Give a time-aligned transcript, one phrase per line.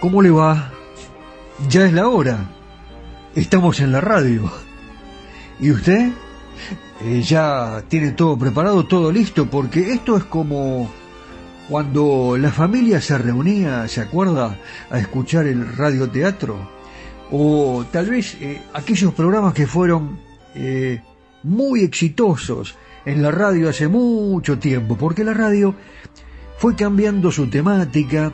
[0.00, 0.72] ¿Cómo le va?
[1.68, 2.48] Ya es la hora.
[3.34, 4.50] Estamos en la radio.
[5.60, 6.10] ¿Y usted?
[7.02, 10.90] Eh, ya tiene todo preparado, todo listo, porque esto es como
[11.68, 14.58] cuando la familia se reunía, ¿se acuerda?,
[14.90, 16.56] a escuchar el radioteatro.
[17.30, 20.18] O tal vez eh, aquellos programas que fueron
[20.54, 21.02] eh,
[21.42, 25.74] muy exitosos en la radio hace mucho tiempo, porque la radio
[26.56, 28.32] fue cambiando su temática,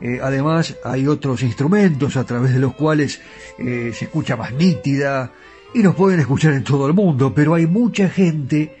[0.00, 3.20] eh, además, hay otros instrumentos a través de los cuales
[3.58, 5.32] eh, se escucha más nítida
[5.74, 8.79] y nos pueden escuchar en todo el mundo, pero hay mucha gente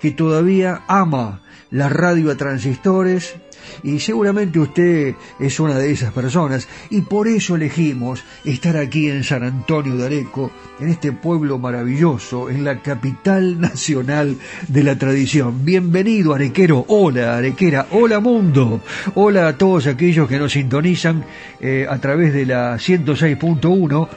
[0.00, 3.36] que todavía ama la radio a transistores
[3.82, 6.68] y seguramente usted es una de esas personas.
[6.90, 10.50] Y por eso elegimos estar aquí en San Antonio de Areco,
[10.80, 14.36] en este pueblo maravilloso, en la capital nacional
[14.68, 15.64] de la tradición.
[15.64, 18.80] Bienvenido Arequero, hola Arequera, hola mundo,
[19.14, 21.24] hola a todos aquellos que nos sintonizan
[21.60, 24.08] eh, a través de la 106.1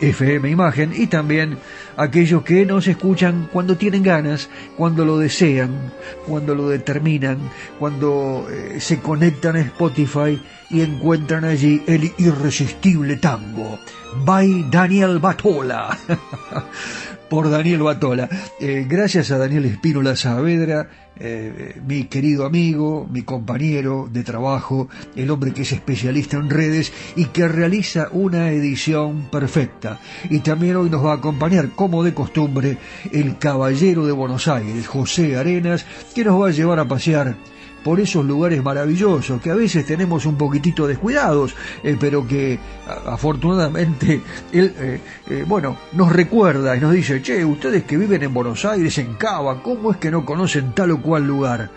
[0.00, 1.58] FM Imagen y también
[1.96, 5.92] aquellos que nos escuchan cuando tienen ganas, cuando lo desean,
[6.26, 7.38] cuando lo determinan,
[7.78, 13.78] cuando eh, se conectan a Spotify y encuentran allí el irresistible tango.
[14.24, 15.96] By Daniel Batola.
[17.28, 18.28] Por Daniel Batola.
[18.60, 20.88] Eh, gracias a Daniel Espínola Saavedra
[21.20, 26.92] eh, mi querido amigo, mi compañero de trabajo, el hombre que es especialista en redes
[27.16, 29.98] y que realiza una edición perfecta.
[30.30, 32.78] Y también hoy nos va a acompañar, como de costumbre,
[33.10, 35.84] el caballero de Buenos Aires, José Arenas,
[36.14, 37.34] que nos va a llevar a pasear
[37.82, 42.58] por esos lugares maravillosos que a veces tenemos un poquitito descuidados, eh, pero que
[43.06, 44.20] afortunadamente
[44.52, 48.64] él, eh, eh, bueno, nos recuerda y nos dice, che, ustedes que viven en Buenos
[48.64, 51.70] Aires, en Cava, ¿cómo es que no conocen tal o cual lugar?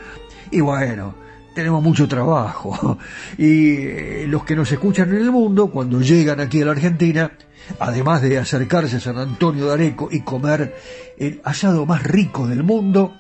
[0.50, 1.16] Y bueno,
[1.54, 2.98] tenemos mucho trabajo.
[3.38, 7.32] Y los que nos escuchan en el mundo, cuando llegan aquí a la Argentina,
[7.80, 10.76] además de acercarse a San Antonio de Areco y comer
[11.18, 13.14] el asado más rico del mundo,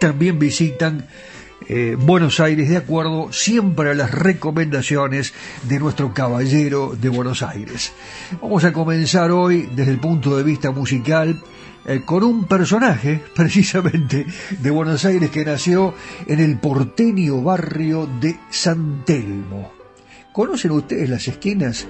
[0.00, 1.06] también visitan
[1.68, 5.32] eh, Buenos Aires de acuerdo siempre a las recomendaciones
[5.62, 7.92] de nuestro caballero de Buenos Aires.
[8.42, 11.40] Vamos a comenzar hoy desde el punto de vista musical
[11.86, 15.94] eh, con un personaje precisamente de Buenos Aires que nació
[16.26, 19.72] en el porteño barrio de San Telmo.
[20.32, 21.86] ¿Conocen ustedes las esquinas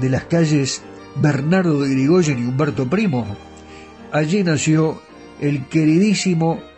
[0.00, 0.82] de las calles
[1.16, 3.36] Bernardo de Grigoyen y Humberto Primo?
[4.10, 5.00] Allí nació
[5.40, 6.71] el queridísimo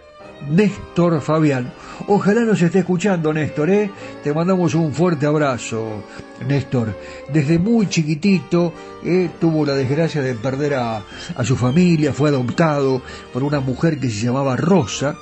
[0.48, 1.72] Néstor Fabián,
[2.06, 3.90] Ojalá nos esté escuchando, Néstor, ¿eh?
[4.22, 6.04] Te mandamos un fuerte abrazo,
[6.46, 6.94] Néstor.
[7.32, 9.30] Desde muy chiquitito ¿eh?
[9.40, 11.02] tuvo la desgracia de perder a,
[11.44, 13.00] su familia, fue adoptado
[13.32, 15.16] por una mujer que se llamaba Rosa,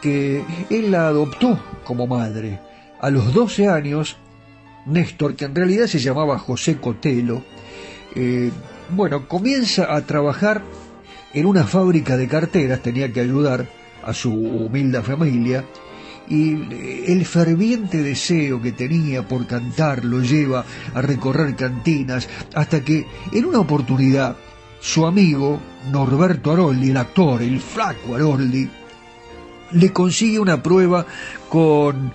[0.00, 2.60] que él la adoptó como madre.
[3.00, 4.16] A los 12 años,
[4.86, 7.42] Néstor, que en realidad se llamaba José Cotelo,
[8.14, 8.52] eh,
[8.90, 10.62] bueno, comienza a trabajar
[11.34, 13.66] en una fábrica de carteras, tenía que ayudar
[14.06, 15.66] a su humilde familia,
[16.28, 16.54] y
[17.06, 20.64] el ferviente deseo que tenía por cantar lo lleva
[20.94, 24.36] a recorrer cantinas hasta que en una oportunidad
[24.80, 25.60] su amigo
[25.90, 28.70] Norberto Aroldi, el actor, el flaco Aroldi,
[29.72, 31.04] le consigue una prueba
[31.48, 32.14] con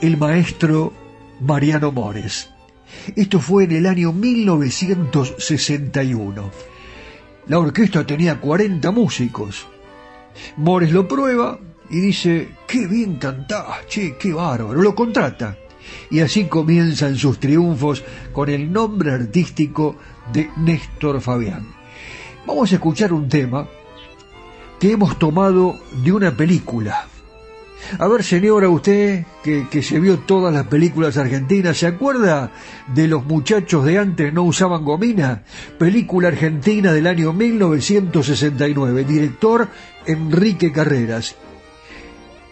[0.00, 0.92] el maestro
[1.40, 2.50] Mariano Mores.
[3.14, 6.50] Esto fue en el año 1961.
[7.46, 9.66] La orquesta tenía 40 músicos.
[10.56, 11.58] Mores lo prueba
[11.90, 15.56] y dice, qué bien cantás, che, qué bárbaro, lo contrata.
[16.10, 19.96] Y así comienzan sus triunfos con el nombre artístico
[20.32, 21.66] de Néstor Fabián.
[22.46, 23.66] Vamos a escuchar un tema
[24.78, 27.06] que hemos tomado de una película.
[27.98, 32.50] A ver, señora, usted que, que, se vio todas las películas argentinas, ¿se acuerda
[32.86, 35.42] de los muchachos de antes no usaban gomina?
[35.78, 39.68] Película argentina del año 1969, director
[40.06, 41.36] Enrique Carreras.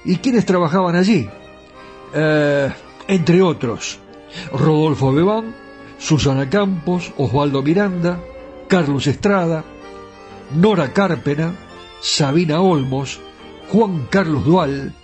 [0.04, 1.28] ¿Y quiénes trabajaban allí?
[2.14, 2.72] Eh,
[3.08, 3.98] entre otros,
[4.52, 5.54] Rodolfo Bebán,
[5.98, 8.20] Susana Campos, Osvaldo Miranda,
[8.68, 9.64] Carlos Estrada,
[10.54, 11.54] Nora Cárpena,
[12.00, 13.20] Sabina Olmos,
[13.68, 14.94] Juan Carlos Dual,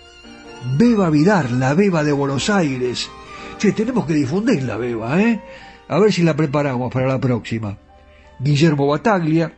[0.77, 3.09] Beba Vidar, la Beba de Buenos Aires.
[3.57, 5.41] Che, tenemos que difundir la Beba, ¿eh?
[5.87, 7.77] A ver si la preparamos para la próxima.
[8.39, 9.53] Guillermo Bataglia,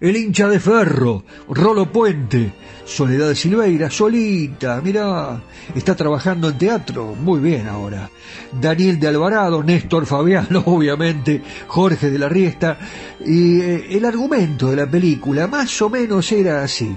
[0.00, 2.52] el hincha de ferro, Rolo Puente,
[2.84, 5.40] Soledad Silveira, solita, mira,
[5.74, 8.10] está trabajando en teatro, muy bien ahora.
[8.52, 12.76] Daniel de Alvarado, Néstor Fabiano, obviamente, Jorge de la Riesta.
[13.24, 16.94] Y eh, el argumento de la película más o menos era así.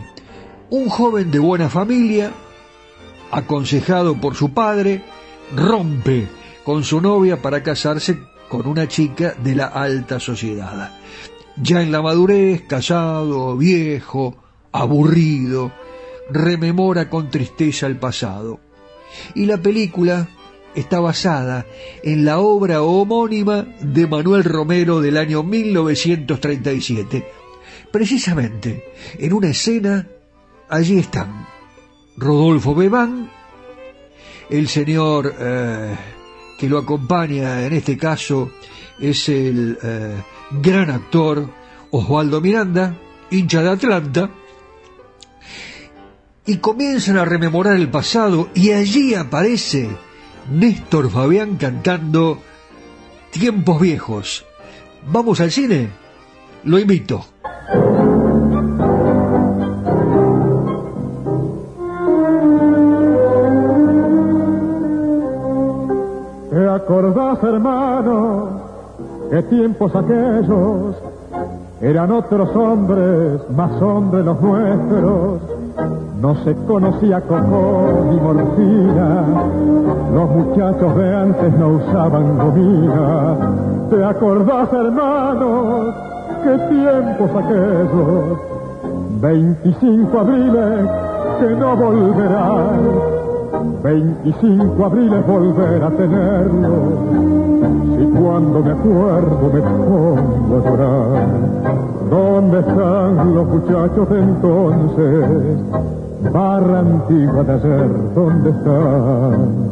[0.69, 2.31] Un joven de buena familia,
[3.31, 5.03] aconsejado por su padre,
[5.55, 6.27] rompe
[6.63, 8.19] con su novia para casarse
[8.49, 10.91] con una chica de la alta sociedad.
[11.61, 14.37] Ya en la madurez, casado, viejo,
[14.71, 15.71] aburrido,
[16.29, 18.59] rememora con tristeza el pasado.
[19.33, 20.27] Y la película
[20.75, 21.65] está basada
[22.03, 27.27] en la obra homónima de Manuel Romero del año 1937.
[27.91, 28.83] Precisamente,
[29.17, 30.07] en una escena,
[30.69, 31.56] allí están
[32.17, 33.29] Rodolfo Bebán,
[34.49, 35.95] el señor eh,
[36.57, 38.51] que lo acompaña en este caso
[38.99, 41.47] es el eh, gran actor
[41.91, 42.97] Osvaldo Miranda,
[43.29, 44.31] hincha de Atlanta,
[46.45, 49.89] y comienzan a rememorar el pasado y allí aparece
[50.49, 52.41] Néstor Fabián cantando
[53.31, 54.45] Tiempos Viejos.
[55.07, 55.89] ¿Vamos al cine?
[56.63, 57.25] Lo invito.
[66.77, 68.49] Acordás, hermano,
[69.31, 70.95] qué tiempos aquellos
[71.81, 75.41] eran otros hombres, más hombres los nuestros?
[76.21, 79.25] No se conocía coco ni morfina,
[80.13, 83.37] los muchachos de antes no usaban gomina.
[83.89, 85.95] ¿Te acordás, hermanos,
[86.43, 88.39] qué tiempos aquellos?
[89.21, 90.89] 25 abriles
[91.39, 93.16] que no volverán
[93.83, 96.73] 25 abriles volver a tenerlo.
[97.97, 101.27] Si cuando me acuerdo me pongo a llorar,
[102.09, 105.25] ¿dónde están los muchachos de entonces?
[106.31, 109.67] Barra antigua de ayer, ¿dónde están?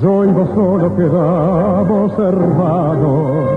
[0.00, 3.50] Yo y vos solo quedamos hermanos,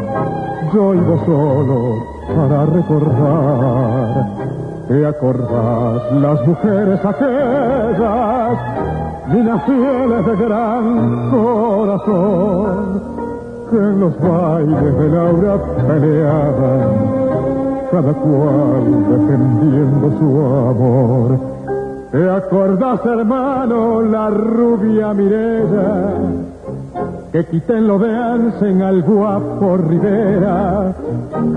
[0.73, 1.95] yo y vos solo
[2.35, 4.52] para recordar.
[4.87, 8.57] ¿Te acordás las mujeres aquellas
[9.31, 13.01] ni las fieles de gran corazón
[13.69, 16.89] que en los bailes de Laura peleaban,
[17.91, 20.27] cada cual defendiendo su
[20.69, 21.39] amor.
[22.11, 26.11] ¿Te acordás, hermano, la rubia Mirella?
[27.33, 30.93] Que quiten lo de Ansen al guapo Rivera.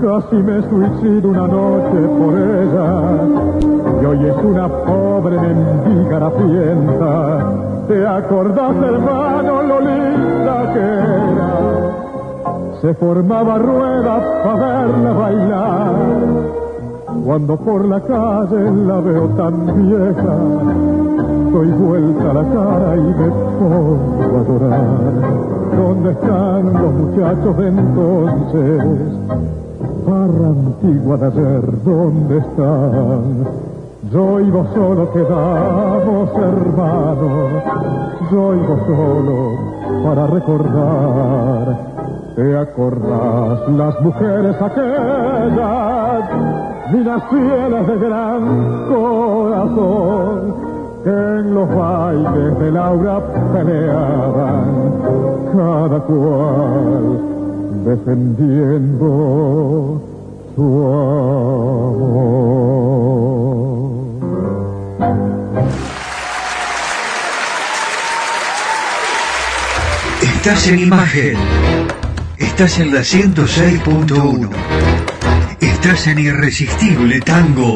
[0.01, 3.19] Casi me suicido una noche por ella.
[4.01, 7.53] Y hoy es una pobre mendiga rapienta.
[7.87, 11.91] ¿Te acordás, hermano, lo linda que era?
[12.81, 15.93] Se formaba rueda para verla bailar.
[17.23, 20.37] Cuando por la calle la veo tan vieja,
[21.57, 25.13] doy vuelta la cara y me pongo a llorar.
[25.75, 28.83] ¿Dónde están los muchachos de entonces?
[30.05, 33.47] Barra antigua de ayer, ¿dónde están?
[34.11, 37.63] Yo y vos solo quedamos hermanos,
[38.31, 39.57] yo y vos solo
[40.03, 41.77] para recordar.
[42.35, 46.29] ¿Te acordás las mujeres aquellas,
[46.93, 50.76] ni las fieles de gran corazón?
[51.07, 53.21] En los bailes de Laura
[53.53, 54.91] peleaban,
[55.53, 57.21] cada cual
[57.85, 60.01] defendiendo
[60.55, 62.57] tu amor.
[70.21, 71.37] Estás en imagen.
[72.37, 74.49] Estás en la 106.1.
[75.59, 77.73] Estás en Irresistible Tango.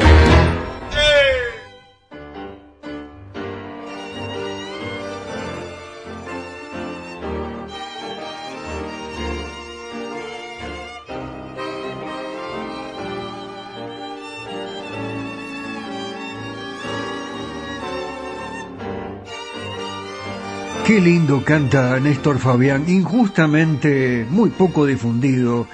[20.92, 25.66] Qué lindo canta Néstor Fabián, injustamente muy poco difundido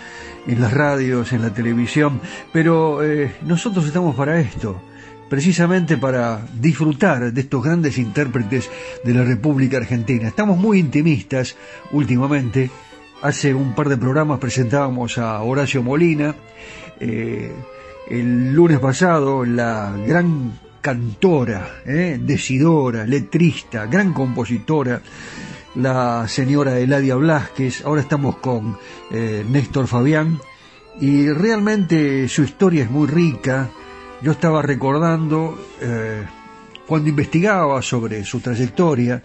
[0.47, 2.21] en las radios, en la televisión,
[2.53, 4.81] pero eh, nosotros estamos para esto,
[5.29, 8.71] precisamente para disfrutar de estos grandes intérpretes
[9.03, 10.29] de la República Argentina.
[10.29, 11.57] Estamos muy intimistas
[11.91, 12.71] últimamente.
[13.21, 16.37] Hace un par de programas presentábamos a Horacio Molina.
[17.01, 17.53] Eh,
[18.09, 22.19] el lunes pasado, la gran cantora, ¿eh?
[22.21, 25.01] decidora, letrista, gran compositora,
[25.75, 27.85] la señora Eladia Blasquez.
[27.85, 28.79] Ahora estamos con
[29.11, 30.41] eh, Néstor Fabián
[31.01, 33.71] y realmente su historia es muy rica.
[34.23, 36.25] Yo estaba recordando eh,
[36.87, 39.23] cuando investigaba sobre su trayectoria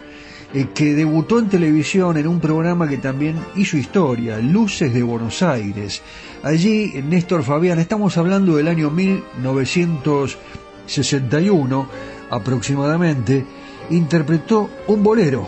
[0.76, 6.04] que debutó en televisión en un programa que también hizo historia, Luces de Buenos Aires.
[6.44, 10.38] Allí, Néstor Fabián, estamos hablando del año 1900
[10.86, 11.88] 61
[12.30, 13.46] aproximadamente,
[13.90, 15.48] interpretó un bolero,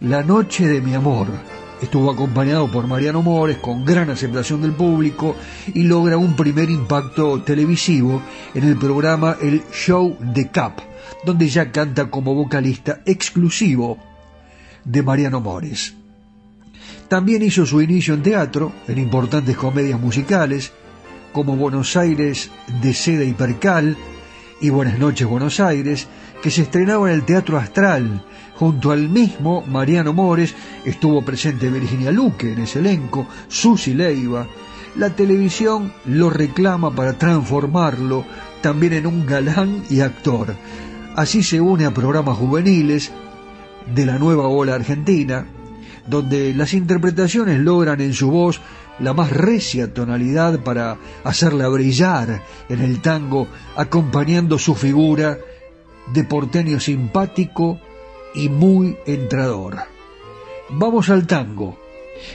[0.00, 1.28] La Noche de mi Amor.
[1.80, 5.36] Estuvo acompañado por Mariano Mores con gran aceptación del público
[5.72, 8.20] y logra un primer impacto televisivo
[8.52, 10.80] en el programa El Show de Cap,
[11.24, 13.98] donde ya canta como vocalista exclusivo
[14.84, 15.94] de Mariano Mores.
[17.08, 20.72] También hizo su inicio en teatro, en importantes comedias musicales,
[21.32, 22.50] como Buenos Aires
[22.82, 23.96] de Seda y Percal,
[24.60, 26.08] y Buenas noches Buenos Aires,
[26.42, 28.24] que se estrenaba en el Teatro Astral.
[28.56, 34.46] Junto al mismo Mariano Mores estuvo presente Virginia Luque en ese elenco, Susi Leiva.
[34.96, 38.24] La televisión lo reclama para transformarlo
[38.60, 40.56] también en un galán y actor.
[41.14, 43.12] Así se une a programas juveniles
[43.94, 45.46] de la nueva ola argentina,
[46.06, 48.60] donde las interpretaciones logran en su voz
[49.00, 55.38] la más recia tonalidad para hacerla brillar en el tango, acompañando su figura
[56.12, 57.80] de porteño simpático
[58.34, 59.78] y muy entrador.
[60.70, 61.78] Vamos al tango.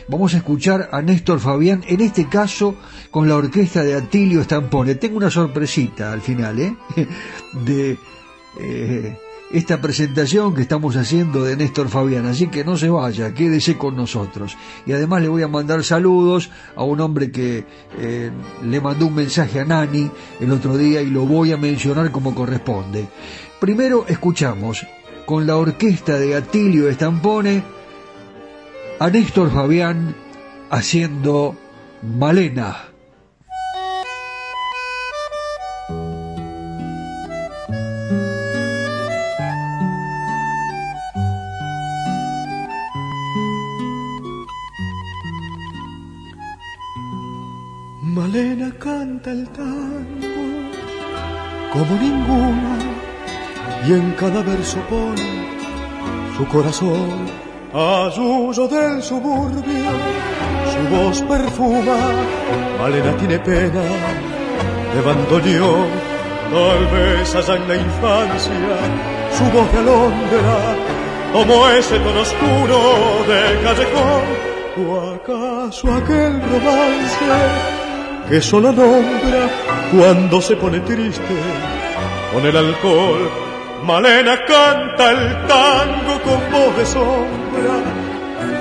[0.07, 2.75] Vamos a escuchar a Néstor Fabián, en este caso
[3.11, 4.95] con la orquesta de Atilio Stampone.
[4.95, 6.75] Tengo una sorpresita al final, ¿eh?
[7.65, 7.97] De
[8.59, 9.17] eh,
[9.53, 13.95] esta presentación que estamos haciendo de Néstor Fabián, así que no se vaya, quédese con
[13.95, 14.57] nosotros.
[14.87, 17.63] Y además le voy a mandar saludos a un hombre que
[17.99, 18.31] eh,
[18.63, 22.33] le mandó un mensaje a Nani el otro día y lo voy a mencionar como
[22.33, 23.07] corresponde.
[23.59, 24.87] Primero escuchamos
[25.27, 27.63] con la orquesta de Atilio Estampone
[28.99, 30.15] a Néstor Fabián
[30.71, 31.55] haciendo
[32.01, 32.65] Malena.
[32.65, 32.92] Malena
[54.65, 57.25] su corazón
[57.73, 59.91] a suyo del suburbio.
[60.71, 61.97] Su voz perfuma,
[62.79, 63.83] Malena tiene pena
[64.93, 65.87] de bandoneón,
[66.51, 68.49] tal vez allá en la infancia
[69.37, 70.75] su voz de alondra
[71.33, 72.79] como ese tono oscuro
[73.27, 74.23] de callejón
[74.77, 77.25] o acaso aquel romance
[78.29, 79.49] que solo nombra
[79.91, 81.35] cuando se pone triste
[82.31, 83.52] con el alcohol.
[83.83, 87.75] Malena canta el tango con voz de sombra,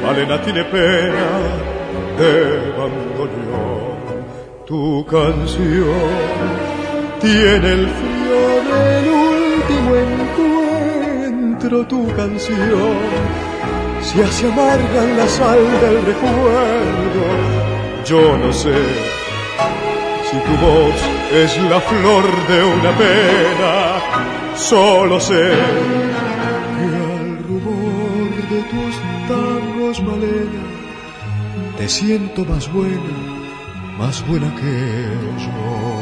[0.02, 1.26] Malena tiene pena
[2.19, 3.93] de bandoneón.
[4.67, 6.11] Tu canción
[7.21, 8.41] tiene el frío
[8.73, 12.97] del último encuentro, tu canción
[14.02, 17.25] se hace amarga en la sal del recuerdo.
[18.05, 18.75] Yo no sé
[20.29, 20.97] si tu voz
[21.33, 25.50] es la flor de una pena, solo sé
[26.75, 28.95] que al rumor de tus
[29.28, 30.64] tangos, Malena,
[31.76, 33.14] te siento más buena,
[33.99, 36.01] más buena que yo.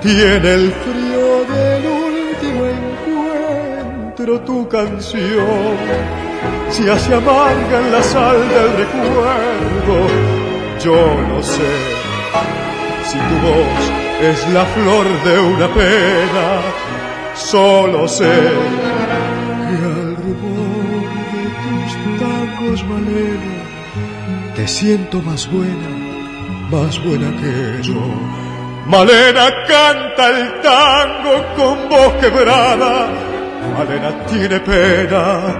[0.00, 5.76] tiene el frío del último encuentro, tu canción
[6.70, 9.96] se hace amarga en la sal del recuerdo.
[10.82, 11.72] Yo no sé
[13.04, 13.90] si tu voz
[14.22, 16.62] es la flor de una pena,
[17.34, 21.02] solo sé que al rumor
[21.34, 21.90] de tus
[22.20, 25.88] tacos, Malena, te siento más buena,
[26.70, 28.49] más buena que yo.
[28.90, 33.06] Malena canta el tango con voz quebrada,
[33.78, 35.54] Malena tiene pena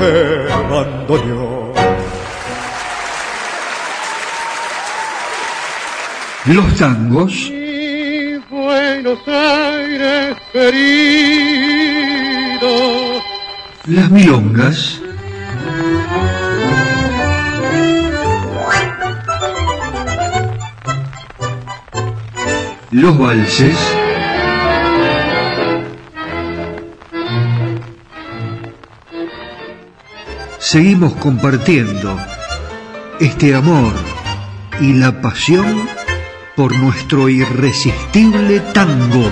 [0.00, 1.74] de bandoneón.
[6.46, 7.50] Los tangos.
[7.50, 10.80] Mi Buenos Aires querido,
[13.88, 15.02] Las milongas,
[22.94, 23.76] los valses,
[30.60, 32.16] seguimos compartiendo
[33.18, 33.92] este amor
[34.80, 35.88] y la pasión
[36.54, 39.28] por nuestro irresistible tango.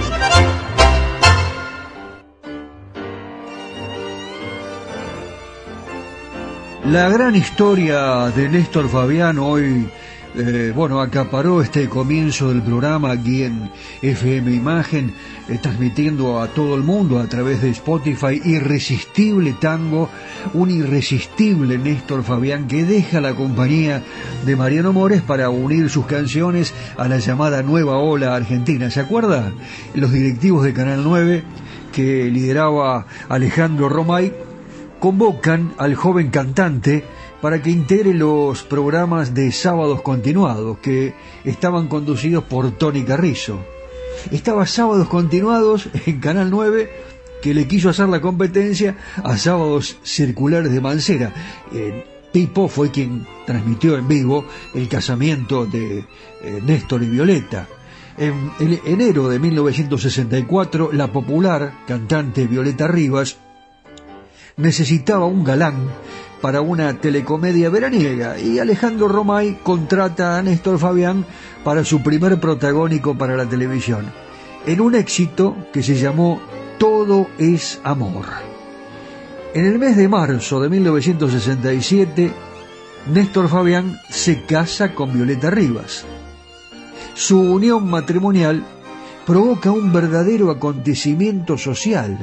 [6.86, 9.88] La gran historia de Néstor Fabián hoy,
[10.34, 15.12] eh, bueno, acaparó este comienzo del programa aquí en FM Imagen,
[15.48, 20.08] eh, transmitiendo a todo el mundo a través de Spotify, Irresistible Tango,
[20.54, 24.02] un irresistible Néstor Fabián que deja la compañía
[24.46, 28.90] de Mariano Mores para unir sus canciones a la llamada Nueva Ola Argentina.
[28.90, 29.52] ¿Se acuerda?
[29.94, 31.42] Los directivos de Canal 9
[31.92, 34.32] que lideraba Alejandro Romay
[34.98, 37.04] convocan al joven cantante
[37.42, 41.12] para que integre los programas de sábados continuados que
[41.44, 43.58] estaban conducidos por Tony Carrizo.
[44.30, 46.90] Estaba sábados continuados en Canal 9
[47.42, 51.34] que le quiso hacer la competencia a sábados circulares de Mancera.
[51.74, 55.98] Eh, Pipo fue quien transmitió en vivo el casamiento de
[56.42, 57.66] eh, Néstor y Violeta.
[58.16, 63.36] En, en enero de 1964, la popular cantante Violeta Rivas
[64.56, 65.74] necesitaba un galán
[66.42, 71.24] para una telecomedia veraniega y Alejandro Romay contrata a Néstor Fabián
[71.64, 74.06] para su primer protagónico para la televisión,
[74.66, 76.42] en un éxito que se llamó
[76.78, 78.26] Todo es Amor.
[79.54, 82.32] En el mes de marzo de 1967,
[83.12, 86.04] Néstor Fabián se casa con Violeta Rivas.
[87.14, 88.64] Su unión matrimonial
[89.24, 92.18] provoca un verdadero acontecimiento social,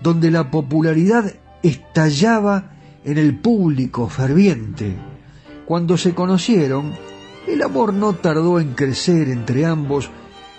[0.00, 2.70] donde la popularidad estallaba
[3.04, 4.96] en el público ferviente.
[5.66, 6.92] Cuando se conocieron,
[7.46, 10.10] el amor no tardó en crecer entre ambos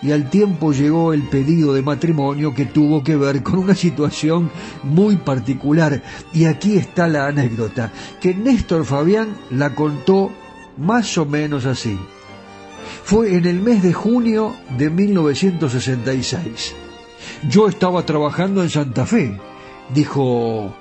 [0.04, 4.52] y al tiempo llegó el pedido de matrimonio que tuvo que ver con una situación
[4.84, 6.04] muy particular.
[6.34, 10.30] Y aquí está la anécdota, que Néstor Fabián la contó
[10.78, 11.98] más o menos así.
[13.06, 16.76] Fue en el mes de junio de 1966.
[17.50, 19.40] Yo estaba trabajando en Santa Fe,
[19.94, 20.74] dijo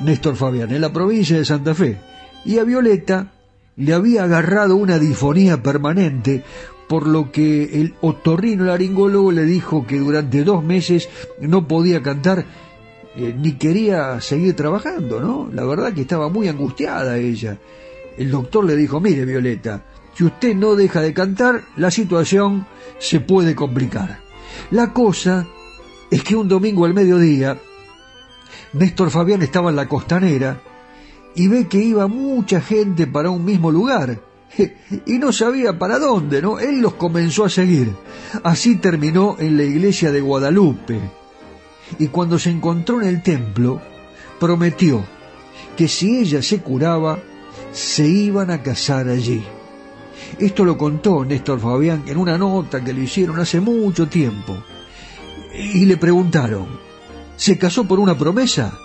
[0.00, 1.98] Néstor Fabián, en la provincia de Santa Fe,
[2.44, 3.32] y a Violeta
[3.76, 6.42] le había agarrado una difonía permanente,
[6.88, 11.08] por lo que el otorrino laringólogo le dijo que durante dos meses
[11.40, 12.46] no podía cantar
[13.16, 15.48] eh, ni quería seguir trabajando, ¿no?
[15.52, 17.58] La verdad que estaba muy angustiada ella.
[18.16, 19.82] El doctor le dijo, mire Violeta,
[20.14, 22.66] si usted no deja de cantar, la situación
[22.98, 24.20] se puede complicar.
[24.70, 25.46] La cosa
[26.10, 27.58] es que un domingo al mediodía,
[28.72, 30.60] Néstor Fabián estaba en la costanera
[31.34, 34.20] y ve que iba mucha gente para un mismo lugar
[35.06, 36.58] y no sabía para dónde, ¿no?
[36.58, 37.94] Él los comenzó a seguir.
[38.42, 41.00] Así terminó en la iglesia de Guadalupe.
[41.98, 43.80] Y cuando se encontró en el templo,
[44.40, 45.04] prometió
[45.76, 47.18] que si ella se curaba,
[47.72, 49.44] se iban a casar allí.
[50.38, 54.56] Esto lo contó Néstor Fabián en una nota que le hicieron hace mucho tiempo.
[55.54, 56.85] Y le preguntaron,
[57.36, 58.78] ¿se casó por una promesa?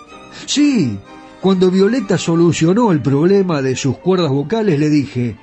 [0.46, 0.98] Sí,
[1.40, 5.36] cuando Violeta solucionó el problema de sus cuerdas vocales le dije,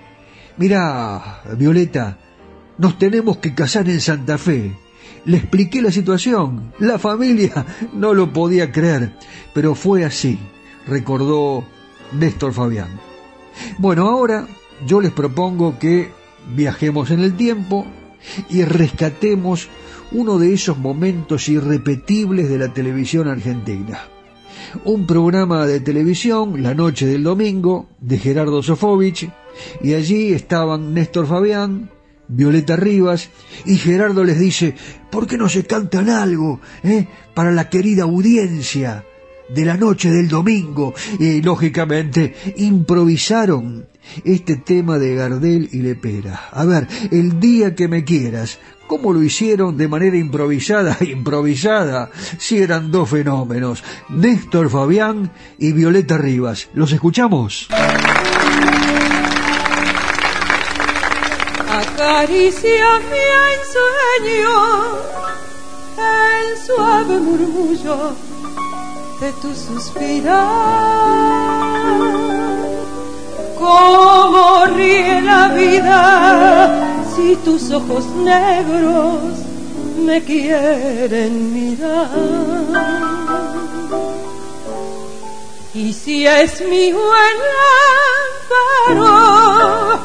[0.60, 2.18] Mira, Violeta,
[2.78, 4.76] nos tenemos que casar en Santa Fe.
[5.24, 6.74] Le expliqué la situación.
[6.80, 9.14] La familia no lo podía creer,
[9.54, 10.38] pero fue así,
[10.86, 11.64] recordó
[12.12, 12.90] Néstor Fabián.
[13.78, 14.48] Bueno, ahora
[14.86, 16.12] yo les propongo que
[16.54, 17.86] viajemos en el tiempo
[18.50, 19.70] y rescatemos
[20.12, 24.02] uno de esos momentos irrepetibles de la televisión argentina.
[24.86, 29.30] Un programa de televisión, La Noche del Domingo, de Gerardo Sofovich,
[29.82, 31.90] y allí estaban Néstor Fabián,
[32.28, 33.30] Violeta Rivas,
[33.66, 34.76] y Gerardo les dice,
[35.10, 39.06] ¿por qué no se cantan algo eh, para la querida audiencia
[39.54, 40.94] de la noche del domingo?
[41.20, 43.88] Y lógicamente improvisaron
[44.24, 46.50] este tema de Gardel y Lepera.
[46.52, 50.98] A ver, el día que me quieras, ¿cómo lo hicieron de manera improvisada?
[51.02, 56.70] Improvisada, si eran dos fenómenos, Néstor Fabián y Violeta Rivas.
[56.74, 57.68] ¿Los escuchamos?
[61.70, 63.60] Acariciame en
[64.26, 65.20] sueño
[66.00, 68.29] el suave murmullo
[69.20, 70.38] de tu suspirar.
[73.58, 79.34] Cómo ríe la vida si tus ojos negros
[79.98, 82.10] me quieren mirar.
[85.74, 87.38] Y si es mi buen
[88.96, 90.00] amparo,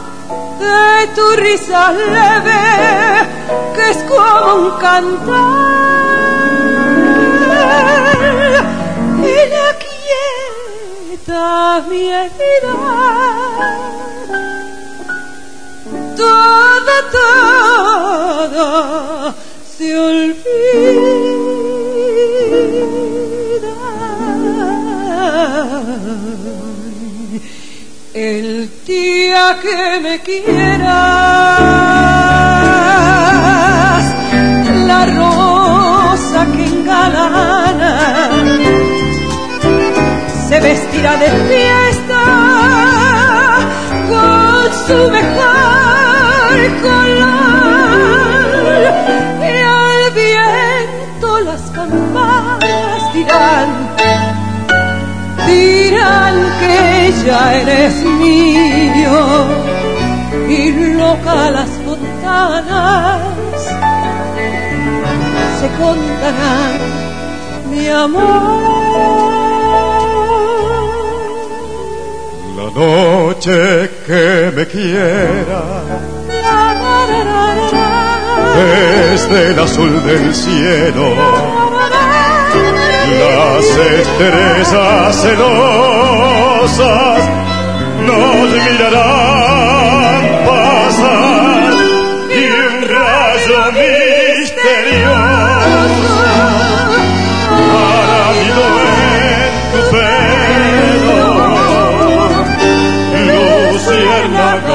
[0.58, 2.66] de tu risa leve
[3.74, 5.84] que es como un cantar
[11.44, 12.10] quieta mi
[16.16, 18.64] todo todo
[19.76, 20.54] se olvida.
[28.14, 30.84] El día que me quieras,
[34.86, 38.03] la rosa que engalana
[40.54, 42.22] se vestirá de fiesta
[44.08, 48.44] con su mejor color
[49.42, 53.68] y al viento las campanas dirán
[55.48, 56.78] dirán que
[57.26, 59.18] ya eres mío
[60.48, 60.60] y
[60.94, 63.20] loca las fontanas
[65.58, 66.78] se contarán
[67.70, 68.73] mi amor.
[72.74, 75.62] Noche que me quiera.
[78.56, 81.14] Desde el azul del cielo
[83.20, 87.20] las estrellas celosas
[88.06, 91.72] nos mirarán pasar
[92.30, 95.23] y un rayo misterioso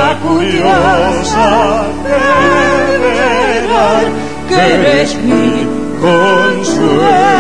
[0.10, 4.06] luciérnaga curiosa verán
[4.48, 5.68] que eres mi
[6.02, 7.40] consuelo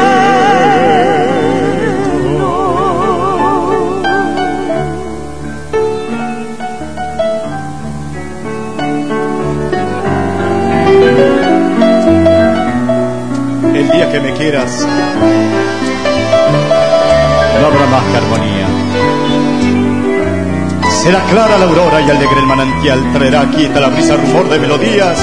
[13.73, 14.85] El día que me quieras,
[17.61, 18.68] no habrá más armonía.
[20.89, 25.17] Será clara la aurora y alegre el manantial, traerá quieta la brisa rumor de melodías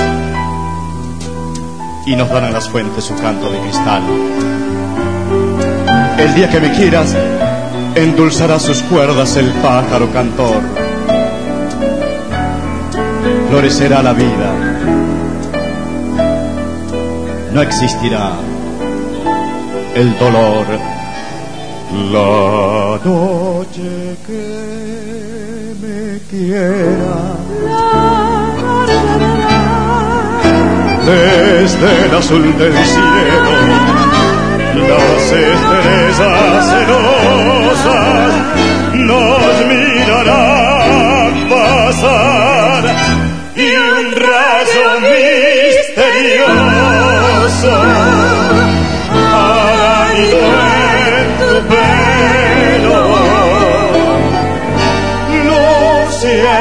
[2.06, 4.02] y nos darán las fuentes su canto de cristal.
[6.18, 7.14] El día que me quieras,
[7.94, 10.62] endulzará sus cuerdas el pájaro cantor.
[13.50, 14.52] Florecerá la vida.
[17.52, 18.32] No existirá
[19.94, 20.95] el dolor.
[21.92, 27.18] La noche que me quiera.
[31.04, 33.52] Desde el azul del cielo
[34.76, 38.32] las estrellas celosas
[38.94, 42.82] nos mirarán pasar
[43.54, 46.44] y un rayo misterioso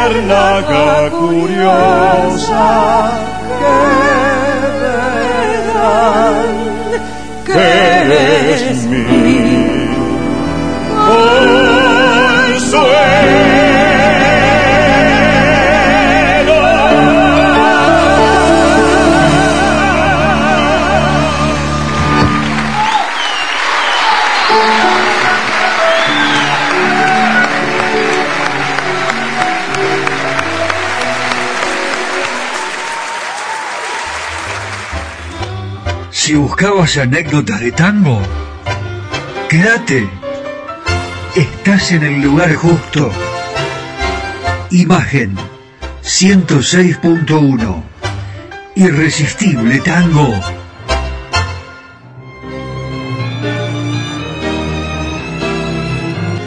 [0.10, 2.68] luciérnaga curiosa
[3.58, 3.74] que
[5.72, 6.46] verán
[36.26, 38.20] Si buscabas anécdotas de tango,
[39.48, 40.10] quédate.
[41.36, 43.12] Estás en el lugar justo.
[44.72, 45.36] Imagen
[46.02, 47.84] 106.1.
[48.76, 50.34] Irresistible tango.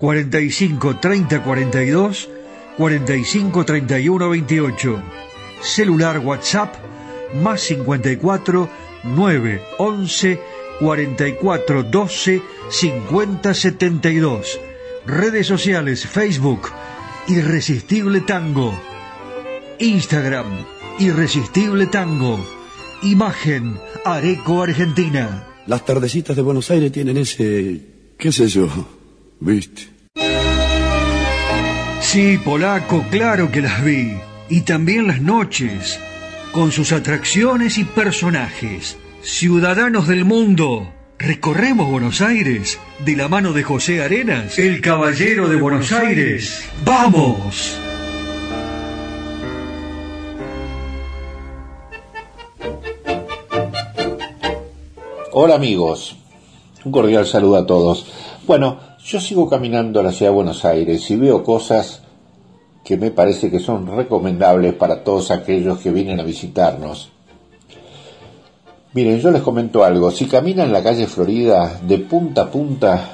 [0.00, 2.28] 45 30 42
[2.78, 5.02] 45 31 28.
[5.60, 6.74] Celular WhatsApp
[7.42, 8.68] más 54
[9.04, 10.40] 9 11
[10.80, 14.60] 44 12 50 72.
[15.06, 16.68] Redes sociales Facebook
[17.28, 18.72] Irresistible Tango.
[19.78, 20.46] Instagram
[20.98, 22.38] Irresistible Tango.
[23.02, 25.46] Imagen Areco Argentina.
[25.66, 27.80] Las tardecitas de Buenos Aires tienen ese,
[28.16, 28.66] qué sé yo,
[29.40, 29.88] ¿viste?
[32.00, 34.12] Sí, polaco, claro que las vi.
[34.48, 36.00] Y también las noches,
[36.52, 38.96] con sus atracciones y personajes.
[39.22, 45.56] Ciudadanos del mundo, recorremos Buenos Aires de la mano de José Arenas, el caballero de
[45.56, 46.68] Buenos Aires.
[46.84, 47.78] ¡Vamos!
[55.32, 56.16] Hola amigos,
[56.84, 58.10] un cordial saludo a todos.
[58.48, 62.02] Bueno, yo sigo caminando a la ciudad de Buenos Aires y veo cosas
[62.84, 67.10] que me parece que son recomendables para todos aquellos que vienen a visitarnos.
[68.92, 70.10] Miren, yo les comento algo.
[70.10, 73.10] Si caminan la calle Florida de punta a punta,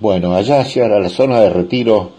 [0.00, 2.10] bueno, allá hacia la zona de retiro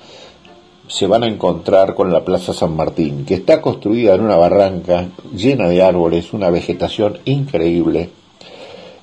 [0.88, 5.08] se van a encontrar con la Plaza San Martín, que está construida en una barranca
[5.34, 8.10] llena de árboles, una vegetación increíble.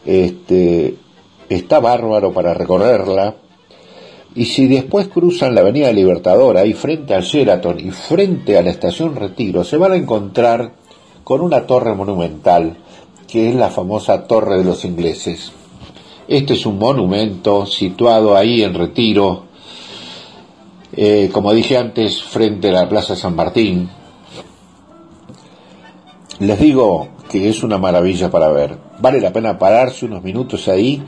[0.05, 0.97] Este,
[1.49, 3.35] está bárbaro para recorrerla.
[4.39, 8.71] Y si después cruzan la Avenida Libertador, ahí frente al Sheraton y frente a la
[8.71, 10.75] estación Retiro, se van a encontrar
[11.25, 12.77] con una torre monumental,
[13.27, 15.51] que es la famosa Torre de los Ingleses.
[16.29, 19.47] Este es un monumento situado ahí en Retiro,
[20.93, 23.91] eh, como dije antes, frente a la Plaza San Martín.
[26.39, 28.79] Les digo que es una maravilla para ver.
[29.01, 31.03] Vale la pena pararse unos minutos ahí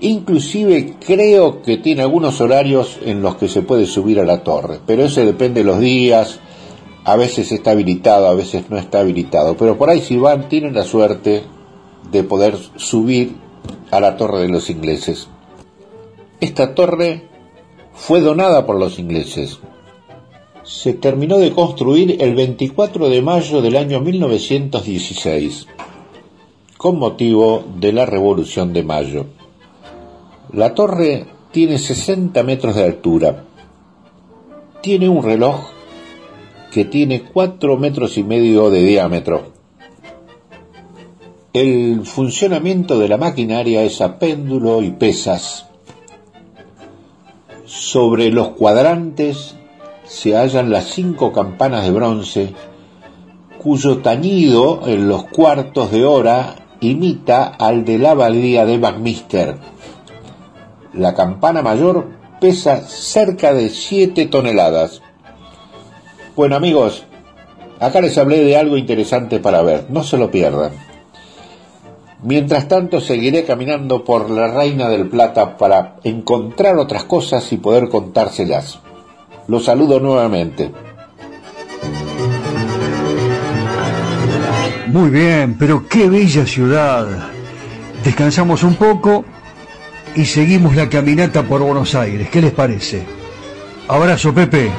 [0.00, 4.78] Inclusive creo que tiene algunos horarios en los que se puede subir a la torre,
[4.86, 6.40] pero eso depende de los días,
[7.04, 10.74] a veces está habilitado, a veces no está habilitado, pero por ahí si van tienen
[10.74, 11.44] la suerte
[12.10, 13.36] de poder subir
[13.90, 15.28] a la torre de los ingleses.
[16.40, 17.22] Esta torre
[17.94, 19.58] fue donada por los ingleses.
[20.64, 25.66] Se terminó de construir el 24 de mayo del año 1916,
[26.76, 29.26] con motivo de la Revolución de Mayo.
[30.56, 33.44] La torre tiene 60 metros de altura.
[34.80, 35.66] Tiene un reloj
[36.72, 39.52] que tiene 4 metros y medio de diámetro.
[41.52, 45.66] El funcionamiento de la maquinaria es a péndulo y pesas.
[47.66, 49.56] Sobre los cuadrantes
[50.04, 52.54] se hallan las cinco campanas de bronce,
[53.58, 59.75] cuyo tañido en los cuartos de hora imita al de la abadía de Magmister
[60.92, 62.08] la campana mayor
[62.40, 65.02] pesa cerca de 7 toneladas.
[66.34, 67.04] Bueno amigos,
[67.80, 70.72] acá les hablé de algo interesante para ver, no se lo pierdan.
[72.22, 77.88] Mientras tanto seguiré caminando por la Reina del Plata para encontrar otras cosas y poder
[77.88, 78.80] contárselas.
[79.48, 80.72] Los saludo nuevamente.
[84.88, 87.06] Muy bien, pero qué bella ciudad.
[88.02, 89.24] Descansamos un poco
[90.16, 92.30] y seguimos la caminata por Buenos Aires.
[92.30, 93.04] ¿Qué les parece?
[93.86, 94.70] Abrazo, Pepe.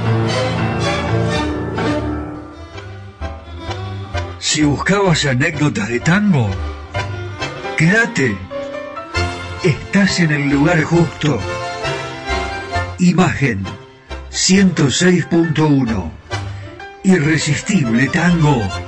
[4.39, 6.49] Si buscabas anécdotas de tango,
[7.77, 8.35] quédate.
[9.63, 11.39] Estás en el lugar justo.
[12.97, 13.63] Imagen
[14.31, 16.11] 106.1.
[17.03, 18.86] Irresistible tango.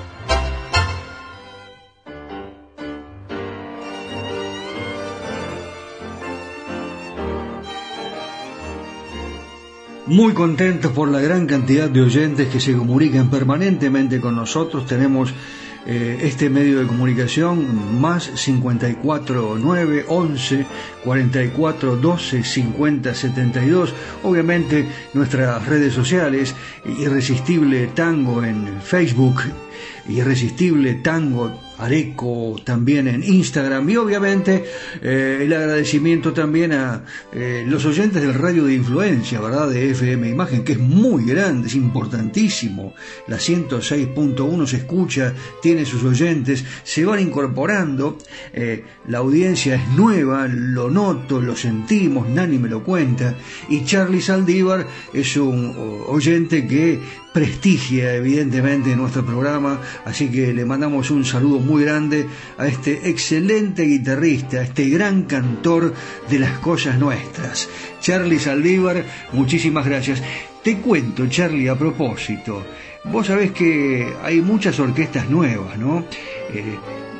[10.09, 14.87] Muy contentos por la gran cantidad de oyentes que se comunican permanentemente con nosotros.
[14.87, 15.31] Tenemos
[15.85, 20.65] eh, este medio de comunicación más 54 9 11
[21.03, 23.93] 44 12 50 72
[24.23, 26.55] obviamente nuestras redes sociales
[26.99, 29.41] Irresistible Tango en Facebook
[30.09, 34.65] Irresistible Tango Areco también en Instagram y obviamente
[35.01, 39.69] eh, el agradecimiento también a eh, los oyentes del radio de influencia, ¿verdad?
[39.69, 42.93] De FM Imagen, que es muy grande, es importantísimo.
[43.27, 48.17] La 106.1 se escucha, tiene sus oyentes, se van incorporando,
[48.53, 53.35] eh, la audiencia es nueva, lo noto, lo sentimos, Nani me lo cuenta,
[53.69, 56.99] y Charlie Saldívar es un oyente que
[57.33, 63.83] prestigia evidentemente nuestro programa, así que le mandamos un saludo muy grande a este excelente
[63.83, 65.93] guitarrista, a este gran cantor
[66.29, 67.69] de las cosas nuestras.
[68.01, 70.21] Charlie Saldívar, muchísimas gracias.
[70.63, 72.65] Te cuento, Charlie, a propósito,
[73.05, 76.05] vos sabés que hay muchas orquestas nuevas, ¿no?
[76.53, 76.77] Eh,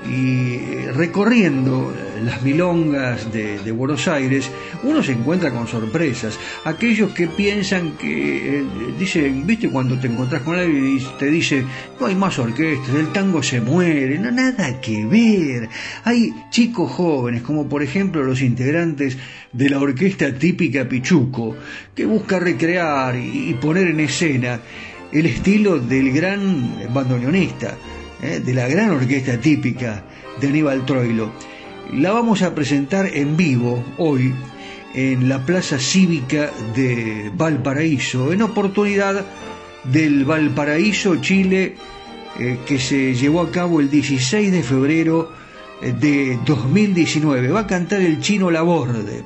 [0.08, 4.50] y recorriendo las milongas de, Buenos Aires,
[4.84, 6.38] uno se encuentra con sorpresas.
[6.66, 8.66] Aquellos que piensan que, eh,
[8.98, 11.64] dicen, viste, cuando te encontrás con alguien te dice,
[12.00, 15.70] no hay más orquestas, el tango se muere, no, nada que ver.
[16.04, 19.18] Hay chicos jóvenes, como por ejemplo los integrantes
[19.52, 21.56] de la orquesta típica Pichuco,
[21.96, 24.60] que busca recrear y poner en escena
[25.12, 27.76] el estilo del gran bandoneonista
[28.22, 28.40] ¿eh?
[28.40, 30.04] de la gran orquesta típica
[30.40, 31.32] de Aníbal Troilo.
[31.94, 34.34] La vamos a presentar en vivo hoy
[34.94, 39.26] en la Plaza Cívica de Valparaíso, en oportunidad
[39.86, 41.76] del Valparaíso Chile
[42.40, 45.32] eh, que se llevó a cabo el 16 de febrero
[45.82, 47.50] eh, de 2019.
[47.50, 49.24] Va a cantar el chino Laborde,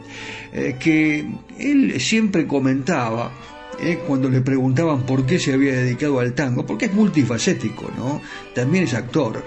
[0.79, 1.25] que
[1.57, 3.31] él siempre comentaba
[3.79, 3.99] ¿eh?
[4.07, 8.21] cuando le preguntaban por qué se había dedicado al tango, porque es multifacético, ¿no?
[8.53, 9.43] También es actor.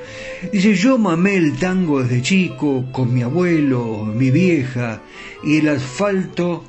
[0.53, 5.03] Dice, yo mamé el tango desde chico, con mi abuelo, mi vieja,
[5.43, 6.65] y el asfalto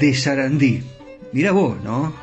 [0.00, 0.82] de Sarandí.
[1.32, 2.14] Mirá vos, ¿no?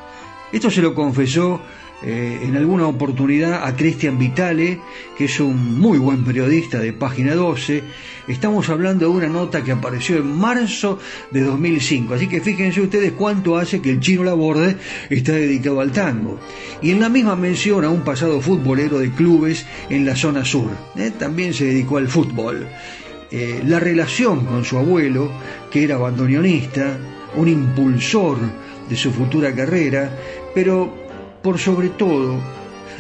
[0.51, 1.62] Esto se lo confesó
[2.05, 4.79] eh, en alguna oportunidad a Cristian Vitale,
[5.17, 7.81] que es un muy buen periodista de Página 12.
[8.27, 10.99] Estamos hablando de una nota que apareció en marzo
[11.31, 14.75] de 2005, así que fíjense ustedes cuánto hace que el chino Laborde
[15.09, 16.39] está dedicado al tango.
[16.81, 20.71] Y en la misma menciona un pasado futbolero de clubes en la zona sur.
[20.97, 21.11] ¿eh?
[21.17, 22.67] También se dedicó al fútbol.
[23.31, 25.31] Eh, la relación con su abuelo,
[25.71, 26.97] que era bandoneonista,
[27.35, 28.37] un impulsor
[28.89, 30.15] de su futura carrera,
[30.53, 31.02] pero
[31.43, 32.39] por sobre todo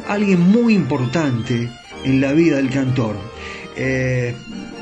[0.07, 1.71] alguien muy importante
[2.03, 3.15] en la vida del cantor.
[3.75, 4.35] Eh,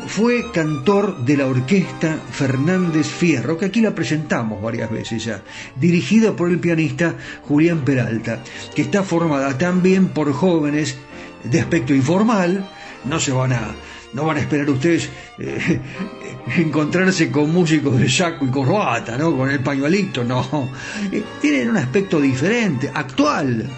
[0.07, 5.41] fue cantor de la orquesta Fernández Fierro, que aquí la presentamos varias veces ya,
[5.79, 7.15] dirigida por el pianista
[7.47, 8.43] Julián Peralta,
[8.75, 10.97] que está formada también por jóvenes
[11.43, 12.67] de aspecto informal,
[13.05, 13.75] no se van a
[14.13, 15.79] no van a esperar ustedes eh,
[16.57, 19.35] encontrarse con músicos de saco y corbata, ¿no?
[19.35, 20.69] Con el pañuelito, no.
[21.11, 23.69] Eh, tienen un aspecto diferente, actual,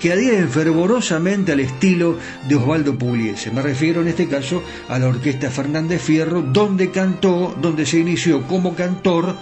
[0.00, 3.50] que adhieren fervorosamente al estilo de Osvaldo Pugliese.
[3.50, 8.46] Me refiero en este caso a la Orquesta Fernández Fierro, donde cantó, donde se inició
[8.46, 9.36] como cantor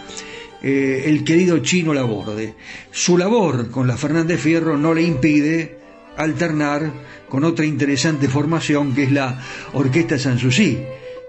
[0.63, 2.55] eh, el querido Chino Laborde.
[2.91, 5.86] Su labor con la Fernández Fierro no le impide
[6.17, 6.93] alternar
[7.29, 9.43] con otra interesante formación que es la
[9.73, 10.79] Orquesta Sanssouci,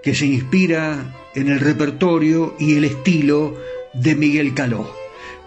[0.02, 3.56] que se inspira en el repertorio y el estilo
[3.94, 4.90] de Miguel Caló.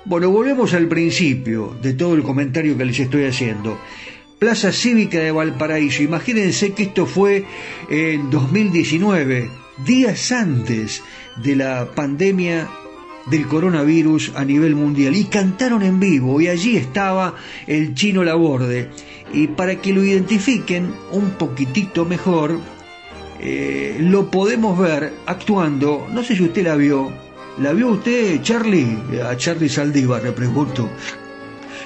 [0.04, 3.80] Bueno, volvemos al principio de todo el comentario que les estoy haciendo.
[4.40, 6.02] Plaza Cívica de Valparaíso.
[6.02, 7.46] Imagínense que esto fue
[7.90, 9.52] en 2019,
[9.86, 11.04] días antes
[11.44, 12.68] de la pandemia
[13.28, 15.16] del coronavirus a nivel mundial.
[15.16, 17.36] Y cantaron en vivo y allí estaba
[17.68, 18.90] el chino Laborde
[19.34, 22.60] y para que lo identifiquen un poquitito mejor,
[23.40, 27.12] eh, lo podemos ver actuando, no sé si usted la vio,
[27.60, 28.98] ¿la vio usted, Charlie?
[29.26, 30.90] A Charlie Saldívar le pregunto.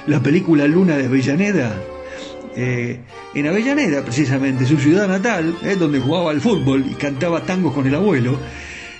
[0.06, 1.82] La película Luna de Avellaneda.
[2.54, 3.00] Eh,
[3.34, 7.86] en Avellaneda, precisamente, su ciudad natal, eh, donde jugaba al fútbol y cantaba tangos con
[7.86, 8.38] el abuelo.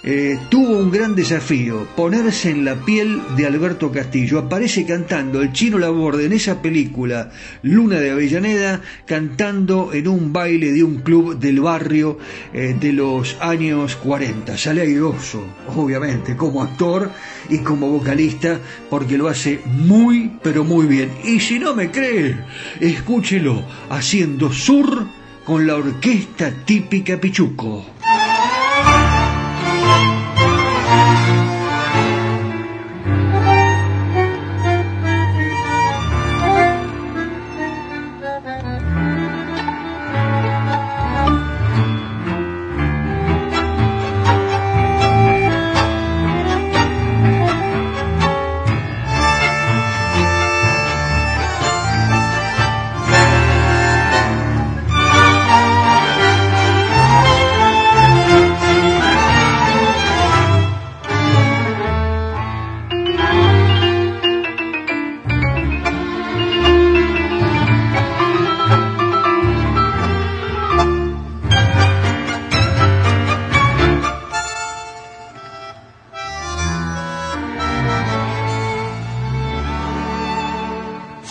[0.08, 4.38] Eh, tuvo un gran desafío, ponerse en la piel de Alberto Castillo.
[4.38, 7.32] Aparece cantando el chino Laborde en esa película,
[7.62, 12.18] Luna de Avellaneda, cantando en un baile de un club del barrio
[12.52, 14.56] eh, de los años 40.
[14.56, 15.44] Sale airoso,
[15.74, 17.10] obviamente, como actor
[17.50, 21.10] y como vocalista, porque lo hace muy, pero muy bien.
[21.24, 22.36] Y si no me cree,
[22.78, 25.04] escúchelo haciendo sur
[25.44, 27.84] con la orquesta típica Pichuco.
[29.86, 30.25] thank you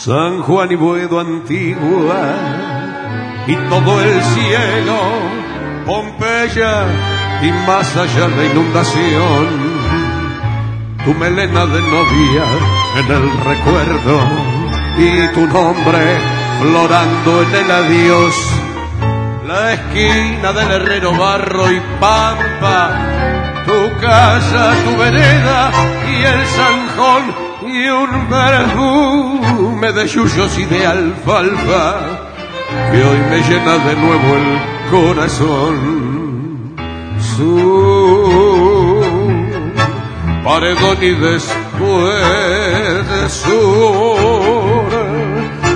[0.05, 2.35] San Juan y Buedo Antigua
[3.47, 4.97] y todo el cielo,
[5.83, 6.85] Pompeya
[7.41, 9.47] y más allá la inundación.
[11.03, 12.43] Tu melena de novia
[12.97, 14.19] en el recuerdo
[14.99, 16.19] y tu nombre
[16.61, 18.35] florando en el adiós.
[19.47, 22.91] La esquina del herrero barro y pampa,
[23.65, 25.71] tu casa, tu vereda
[26.07, 27.44] y el zanjón
[28.29, 32.25] perfume de yuyos y de alfalfa
[32.91, 34.59] que hoy me llena de nuevo el
[34.91, 36.75] corazón.
[37.35, 39.01] Su
[40.43, 42.23] paredón y después
[43.09, 44.85] de sur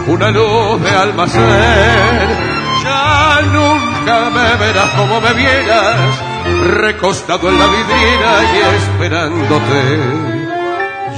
[0.08, 1.44] una luz de almacén.
[2.84, 5.98] Ya nunca me verás como me vieras,
[6.82, 10.39] recostado en la vidriera y esperándote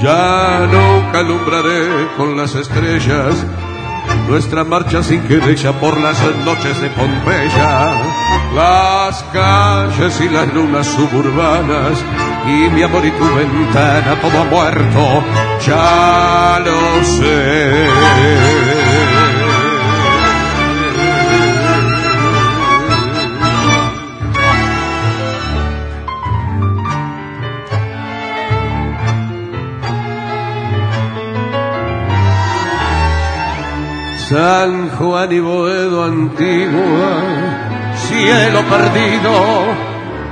[0.02, 3.46] ya nunca alumbraré con las estrellas.
[4.28, 7.92] Nuestra marcha sin querella por las noches de Pompeya,
[8.54, 11.98] las calles y las lunas suburbanas
[12.46, 15.24] y mi amor y tu ventana todo ha muerto,
[15.64, 18.81] ya lo sé.
[34.32, 37.20] San Juan y Boedo antigua,
[38.08, 39.30] cielo perdido,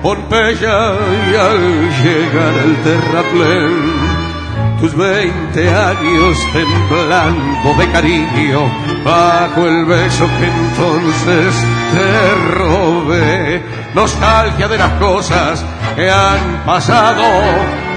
[0.02, 0.94] Pompeya
[1.30, 1.60] y al
[2.02, 8.60] llegar el terraplén, tus veinte años temblando de cariño
[9.04, 11.54] bajo el beso que entonces
[11.92, 13.62] te robé,
[13.94, 15.62] nostalgia de las cosas
[15.94, 17.22] que han pasado,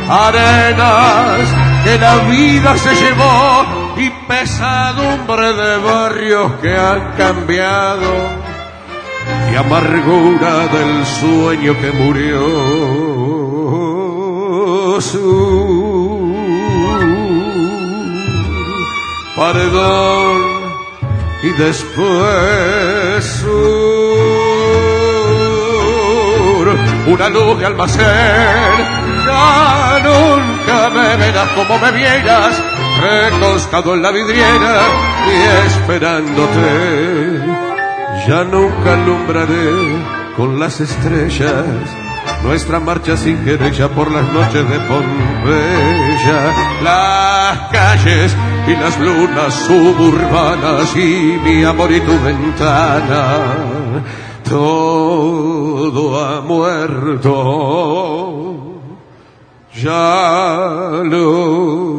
[0.10, 1.48] arenas
[1.86, 8.44] que la vida se llevó y pesadumbre de barrios que han cambiado
[9.52, 12.42] y amargura del sueño que murió.
[15.02, 16.34] Su
[19.36, 20.42] perdón
[21.44, 23.48] y después sur,
[27.08, 28.06] una luz de almacén,
[29.26, 32.73] ya nunca me verás como me vieras
[33.04, 34.82] recostado en la vidriera
[35.28, 35.36] y
[35.68, 36.70] esperándote.
[38.28, 39.72] Ya nunca alumbraré
[40.38, 41.66] con las estrellas
[42.44, 48.36] nuestra marcha sin querella por las noches de Pompeya, las calles
[48.68, 53.38] y las lunas suburbanas y mi amor y tu ventana.
[54.44, 57.34] Todo ha muerto
[59.76, 61.94] ya lo.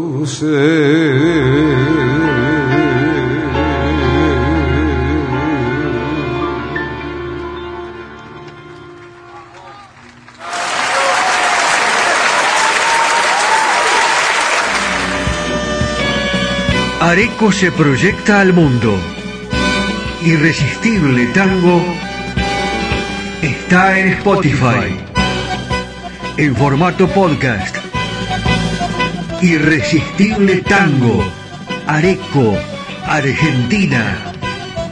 [17.01, 18.97] Areco se proyecta al mundo.
[20.23, 21.85] Irresistible Tango
[23.43, 25.14] está en Spotify
[26.37, 27.77] en formato podcast.
[29.43, 31.23] Irresistible Tango,
[31.87, 32.57] Areco,
[33.07, 34.33] Argentina,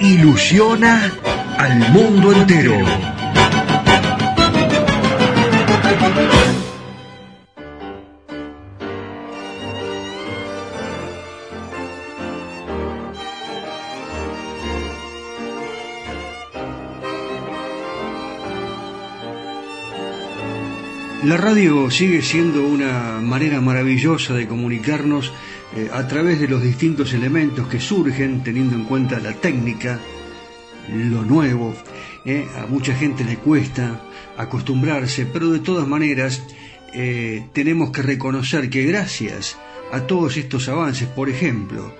[0.01, 1.11] ilusiona
[1.59, 2.78] al mundo entero.
[21.33, 25.33] La radio sigue siendo una manera maravillosa de comunicarnos
[25.74, 29.99] eh, a través de los distintos elementos que surgen teniendo en cuenta la técnica,
[30.93, 31.74] lo nuevo.
[32.26, 34.03] Eh, a mucha gente le cuesta
[34.37, 36.43] acostumbrarse, pero de todas maneras
[36.93, 39.57] eh, tenemos que reconocer que gracias
[39.91, 41.95] a todos estos avances, por ejemplo,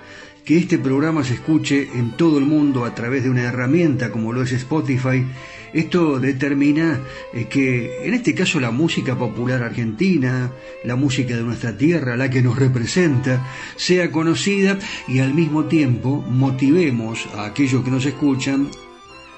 [0.45, 4.31] que este programa se escuche en todo el mundo a través de una herramienta como
[4.31, 5.25] lo es Spotify,
[5.73, 7.01] esto determina
[7.33, 10.51] eh, que, en este caso, la música popular argentina,
[10.83, 13.45] la música de nuestra tierra, la que nos representa,
[13.75, 18.69] sea conocida y al mismo tiempo motivemos a aquellos que nos escuchan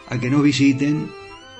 [0.07, 1.09] a que nos visiten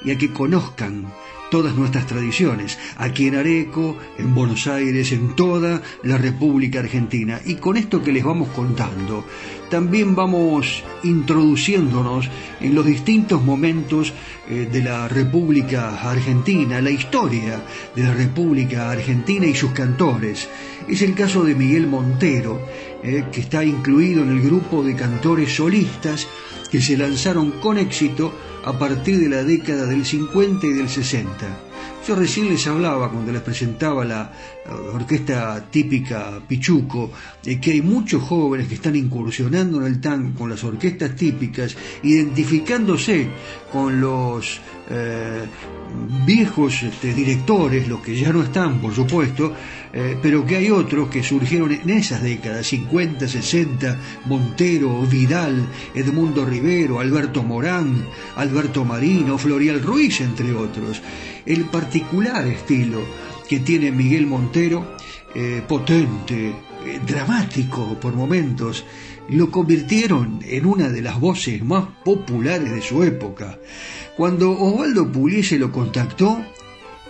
[0.04, 1.12] y a que conozcan
[1.56, 7.40] todas nuestras tradiciones, aquí en Areco, en Buenos Aires, en toda la República Argentina.
[7.46, 9.24] Y con esto que les vamos contando,
[9.70, 12.30] también vamos introduciéndonos
[12.60, 14.12] en los distintos momentos
[14.50, 17.64] eh, de la República Argentina, la historia
[17.96, 20.50] de la República Argentina y sus cantores.
[20.90, 22.68] Es el caso de Miguel Montero,
[23.02, 26.28] eh, que está incluido en el grupo de cantores solistas
[26.70, 31.32] que se lanzaron con éxito a partir de la década del 50 y del 60.
[32.08, 34.32] Yo recién les hablaba cuando les presentaba la
[34.94, 37.12] orquesta típica Pichuco,
[37.44, 41.76] de que hay muchos jóvenes que están incursionando en el tango con las orquestas típicas,
[42.04, 43.28] identificándose
[43.72, 45.46] con los eh,
[46.26, 49.54] viejos este, directores, los que ya no están, por supuesto,
[49.92, 56.46] eh, pero que hay otros que surgieron en esas décadas, 50, 60, Montero, Vidal, Edmundo
[56.46, 61.02] Rivero, Alberto Morán, Alberto Marino, Florial Ruiz, entre otros.
[61.96, 63.00] Particular estilo
[63.48, 64.98] que tiene Miguel Montero,
[65.34, 66.54] eh, potente,
[67.08, 68.84] dramático por momentos,
[69.30, 73.58] lo convirtieron en una de las voces más populares de su época.
[74.18, 76.44] Cuando Osvaldo Pugliese lo contactó,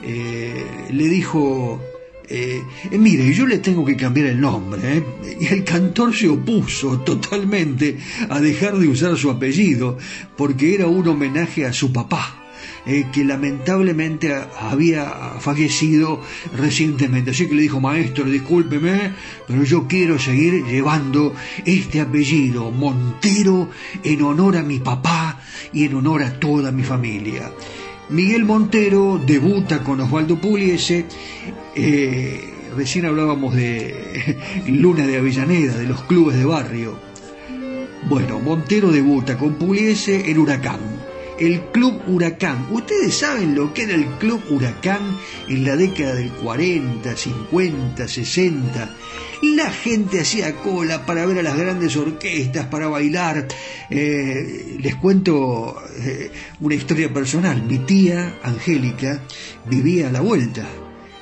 [0.04, 1.82] eh, le dijo,
[2.30, 2.62] eh,
[2.92, 5.04] eh, mire, yo le tengo que cambiar el nombre.
[5.40, 7.98] Y el cantor se opuso totalmente
[8.30, 9.98] a dejar de usar su apellido,
[10.38, 12.45] porque era un homenaje a su papá.
[12.88, 16.22] Eh, que lamentablemente había fallecido
[16.56, 17.32] recientemente.
[17.32, 19.12] Así que le dijo, maestro, discúlpeme,
[19.48, 21.34] pero yo quiero seguir llevando
[21.66, 23.70] este apellido, Montero,
[24.04, 25.40] en honor a mi papá
[25.74, 27.52] y en honor a toda mi familia.
[28.10, 31.08] Miguel Montero debuta con Osvaldo Pugliese.
[31.76, 37.00] Eh, recién hablábamos de Luna de Avellaneda, de los clubes de barrio.
[38.08, 42.68] Bueno, Montero debuta con Pugliese en Huracán el Club Huracán.
[42.72, 45.18] Ustedes saben lo que era el Club Huracán
[45.48, 48.96] en la década del 40, 50, 60.
[49.42, 53.48] La gente hacía cola para ver a las grandes orquestas, para bailar.
[53.90, 56.32] Eh, les cuento eh,
[56.62, 57.62] una historia personal.
[57.64, 59.22] Mi tía, Angélica,
[59.70, 60.66] vivía a la vuelta,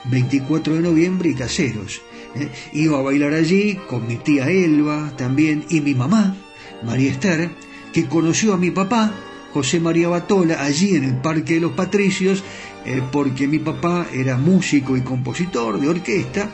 [0.06, 2.02] 24 de noviembre y caseros.
[2.36, 6.36] Eh, iba a bailar allí con mi tía Elba también y mi mamá,
[6.84, 7.50] María Esther,
[7.92, 9.14] que conoció a mi papá
[9.54, 12.44] José María Batola allí en el Parque de los Patricios,
[12.86, 16.50] eh, porque mi papá era músico y compositor de orquesta,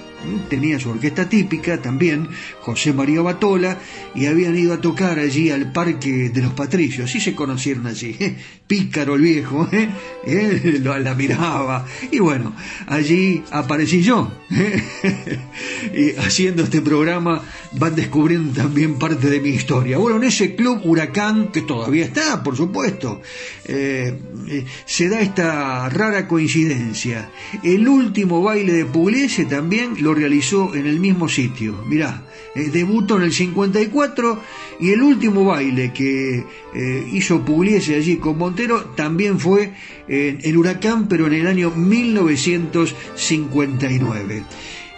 [0.49, 2.27] tenía su orquesta típica también,
[2.61, 3.77] José María Batola,
[4.15, 8.15] y habían ido a tocar allí al Parque de los Patricios, y se conocieron allí.
[8.67, 9.89] Pícaro el viejo, ¿eh?
[10.25, 10.79] ¿Eh?
[10.83, 12.55] la miraba, y bueno,
[12.87, 14.31] allí aparecí yo,
[15.95, 17.41] y haciendo este programa
[17.73, 19.97] van descubriendo también parte de mi historia.
[19.97, 23.21] Bueno, en ese club Huracán, que todavía está, por supuesto,
[23.65, 27.29] se da esta rara coincidencia.
[27.63, 31.81] El último baile de Pugliese también lo realizó en el mismo sitio.
[31.85, 32.23] Mirá,
[32.55, 34.39] eh, debutó en el 54
[34.79, 39.73] y el último baile que eh, hizo Pugliese allí con Montero también fue
[40.07, 44.43] en el Huracán, pero en el año 1959.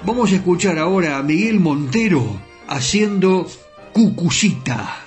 [0.05, 3.47] Vamos a escuchar ahora a Miguel Montero haciendo
[3.93, 5.05] Cucucita.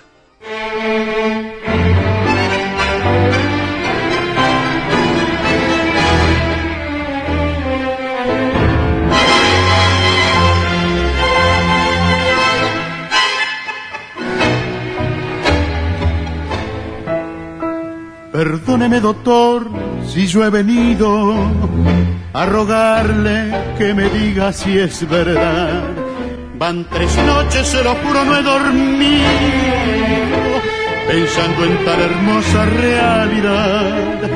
[18.35, 19.71] Perdóneme, doctor,
[20.09, 21.37] si yo he venido
[22.33, 25.85] a rogarle que me diga si es verdad.
[26.59, 29.25] Van tres noches, se lo juro, no he dormido
[31.07, 34.31] pensando en tal hermosa realidad.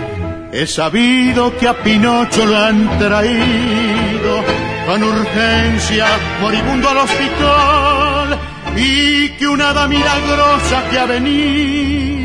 [0.53, 4.45] He sabido que a Pinocho lo han traído
[4.87, 6.07] con urgencia
[6.41, 8.39] moribundo al hospital
[8.77, 12.18] y que una hada milagrosa que ha venido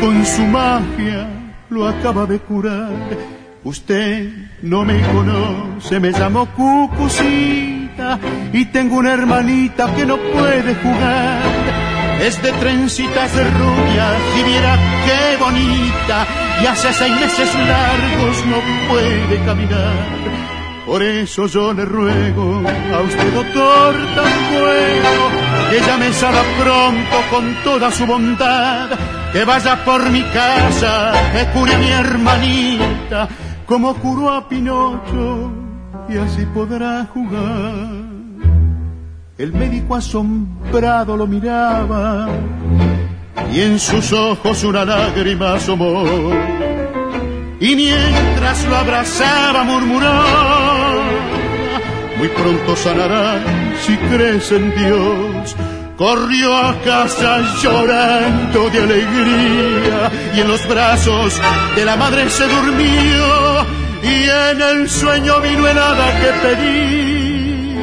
[0.00, 1.28] con su magia
[1.70, 2.92] lo acaba de curar.
[3.64, 4.30] Usted
[4.62, 8.18] no me conoce, me llamo Cucucita
[8.52, 11.42] y tengo una hermanita que no puede jugar.
[12.20, 14.76] Es de trencitas de rubia, y viera
[15.06, 16.26] qué bonita,
[16.60, 18.56] y hace seis meses largos no
[18.90, 20.18] puede caminar.
[20.84, 22.60] Por eso yo le ruego
[22.92, 28.88] a usted, doctor, tan bueno, que llame Sara pronto con toda su bondad,
[29.32, 33.28] que vaya por mi casa, que cure a mi hermanita,
[33.66, 35.52] como curó a Pinocho,
[36.08, 38.08] y así podrá jugar.
[39.36, 42.28] El médico asombrado lo miraba,
[43.52, 46.04] y en sus ojos una lágrima asomó.
[47.60, 50.22] Y mientras lo abrazaba murmuró,
[52.16, 53.40] muy pronto sanará
[53.80, 55.56] si crees en Dios.
[55.98, 61.34] Corrió a casa llorando de alegría y en los brazos
[61.74, 63.66] de la madre se durmió
[64.04, 67.76] y en el sueño vino el hada que pedí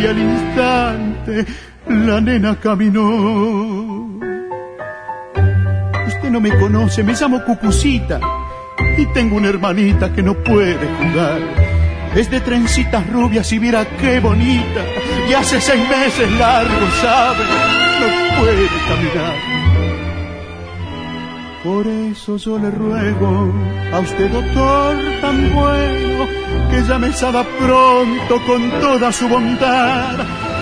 [0.00, 1.44] y al instante
[1.86, 4.08] la nena caminó.
[6.06, 8.18] Usted no me conoce, me llamo Cucucita
[8.96, 11.66] y tengo una hermanita que no puede jugar
[12.16, 14.82] es de trencitas rubias y mira qué bonita.
[15.28, 17.44] Y hace seis meses largos, ¿sabe?
[18.00, 19.36] No puede caminar.
[21.64, 23.52] Por eso yo le ruego
[23.92, 26.28] a usted, doctor tan bueno,
[26.70, 30.14] que llame Sada pronto con toda su bondad.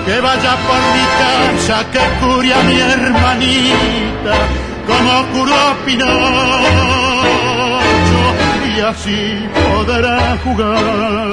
[0.06, 4.34] Que vaya por mi casa, que cure a mi hermanita,
[4.86, 5.74] como curó a
[8.76, 11.32] y así podrá jugar.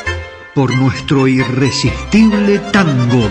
[0.53, 3.29] por nuestro irresistible tango.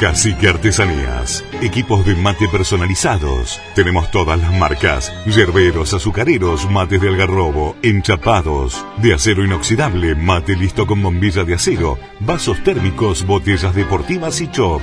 [0.00, 1.44] Cacique Artesanías.
[1.62, 3.60] Equipos de mate personalizados.
[3.74, 5.12] Tenemos todas las marcas.
[5.24, 8.84] Yerberos, azucareros, mates de algarrobo, enchapados.
[8.98, 11.98] De acero inoxidable, mate listo con bombilla de acero.
[12.20, 14.82] Vasos térmicos, botellas deportivas y chop.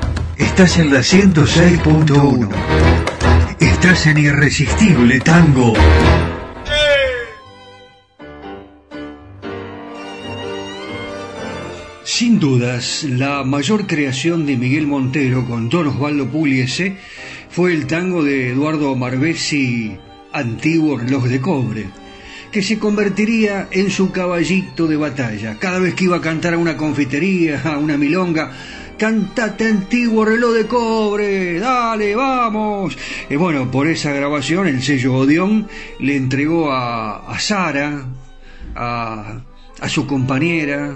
[0.41, 2.49] Estás en la 106.1.
[3.59, 5.73] Estás en Irresistible Tango.
[12.03, 16.97] Sin dudas, la mayor creación de Miguel Montero con Don Osvaldo Pugliese
[17.49, 19.95] fue el tango de Eduardo Marbesi,
[20.33, 21.85] Antiguo Reloj de Cobre,
[22.51, 25.59] que se convertiría en su caballito de batalla.
[25.59, 28.51] Cada vez que iba a cantar a una confitería, a una milonga,
[29.01, 32.95] Cantate antiguo reloj de cobre, dale, vamos.
[33.31, 38.05] Y bueno, por esa grabación el sello Odeón le entregó a, a Sara,
[38.75, 39.41] a,
[39.81, 40.95] a su compañera,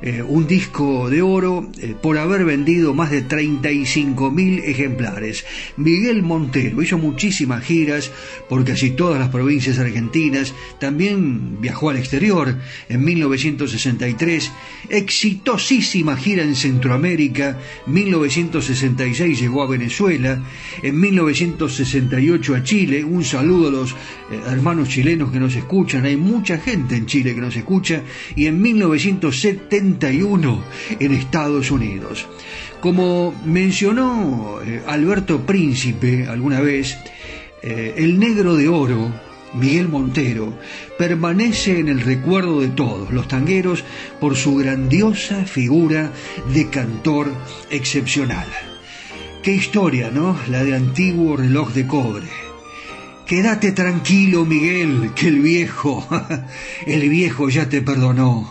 [0.00, 5.44] eh, un disco de oro eh, por haber vendido más de 35 mil ejemplares.
[5.76, 8.10] Miguel Montero hizo muchísimas giras
[8.48, 12.56] por casi todas las provincias argentinas, también viajó al exterior
[12.88, 14.50] en 1963,
[14.88, 20.42] exitosísima gira en Centroamérica, 1966 llegó a Venezuela,
[20.82, 26.16] en 1968 a Chile, un saludo a los eh, hermanos chilenos que nos escuchan, hay
[26.16, 28.02] mucha gente en Chile que nos escucha,
[28.36, 32.26] y en 1970 en Estados Unidos.
[32.80, 36.98] Como mencionó eh, Alberto Príncipe alguna vez,
[37.62, 39.12] eh, el negro de oro
[39.54, 40.58] Miguel Montero,
[40.98, 43.84] permanece en el recuerdo de todos los tangueros
[44.20, 46.10] por su grandiosa figura
[46.54, 47.32] de cantor
[47.70, 48.46] excepcional.
[49.42, 50.38] Qué historia, ¿no?
[50.48, 52.41] La de antiguo reloj de cobre.
[53.32, 56.06] Quédate tranquilo, Miguel, que el viejo,
[56.86, 58.46] el viejo ya te perdonó.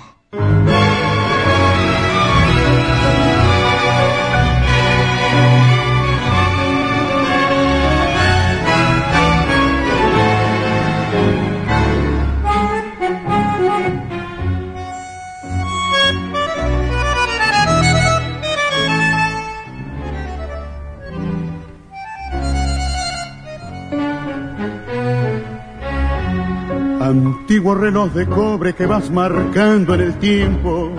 [27.61, 30.91] Antiguo de cobre que vas marcando en el tiempo,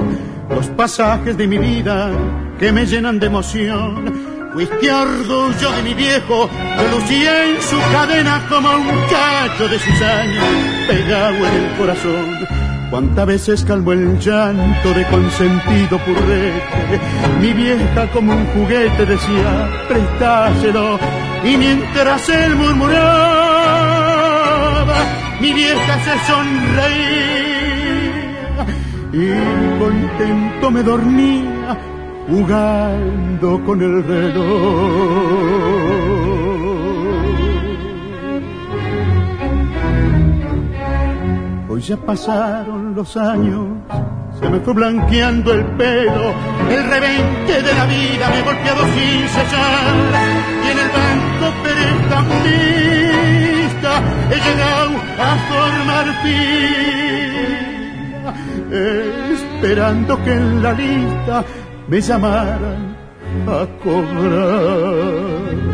[0.48, 2.10] los pasajes de mi vida
[2.60, 4.04] que me llenan de emoción.
[4.52, 6.48] Fuiste orgullo de mi viejo,
[6.92, 10.44] lucía en su cadena como un cacho de sus años,
[10.86, 12.46] pegado en el corazón.
[12.90, 17.00] Cuántas veces calmó el llanto de consentido purrete,
[17.40, 20.98] mi vieja como un juguete decía, prestáselo,
[21.42, 23.41] y mientras él murmuraba,
[25.42, 27.42] mi vieja se sonreía
[29.12, 29.28] y
[29.80, 31.76] contento me dormía
[32.28, 35.32] jugando con el reloj.
[41.68, 43.66] Hoy ya pasaron los años,
[44.38, 46.32] se me fue blanqueando el pelo,
[46.70, 49.94] el revente de la vida me ha golpeado sin cesar
[50.64, 52.32] y en el banco prestamista
[54.30, 55.11] he llegado
[55.48, 57.12] formar fila,
[59.32, 61.44] esperando que en la lista
[61.88, 62.96] me llamaran
[63.46, 65.72] a cobrar.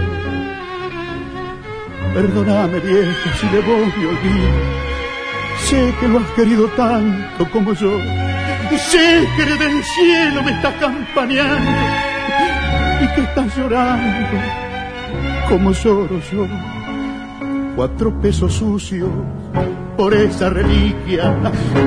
[2.14, 4.56] Perdóname vieja si le voy a olvidar,
[5.66, 7.92] sé que lo has querido tanto como yo,
[8.76, 11.70] sé que desde el cielo me estás campaneando
[13.02, 14.38] y que estás llorando
[15.48, 16.46] como lloro yo
[17.78, 19.08] cuatro pesos sucios
[19.96, 21.32] por esa reliquia,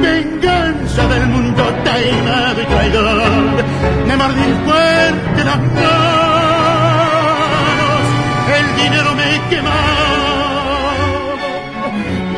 [0.02, 3.22] venganza del mundo taimado y traidor.
[4.08, 6.02] Me mordí fuerte las manos,
[8.58, 10.94] el dinero me quemaba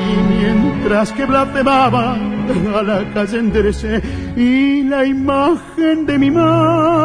[0.02, 4.02] y mientras que blasfemaba a la calle enderecé
[4.36, 7.04] y la imagen de mi madre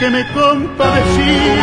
[0.00, 1.54] que me compadecía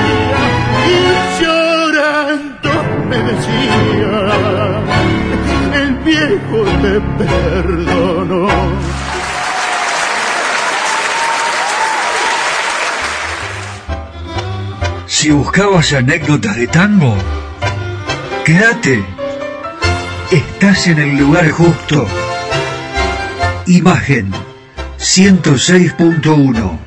[0.87, 2.69] y llorando
[3.09, 4.13] me decía,
[5.73, 8.47] el viejo te perdonó.
[15.07, 17.15] Si buscabas anécdotas de tango,
[18.45, 19.03] quédate.
[20.31, 22.07] Estás en el lugar justo.
[23.65, 24.31] Imagen
[24.99, 26.86] 106.1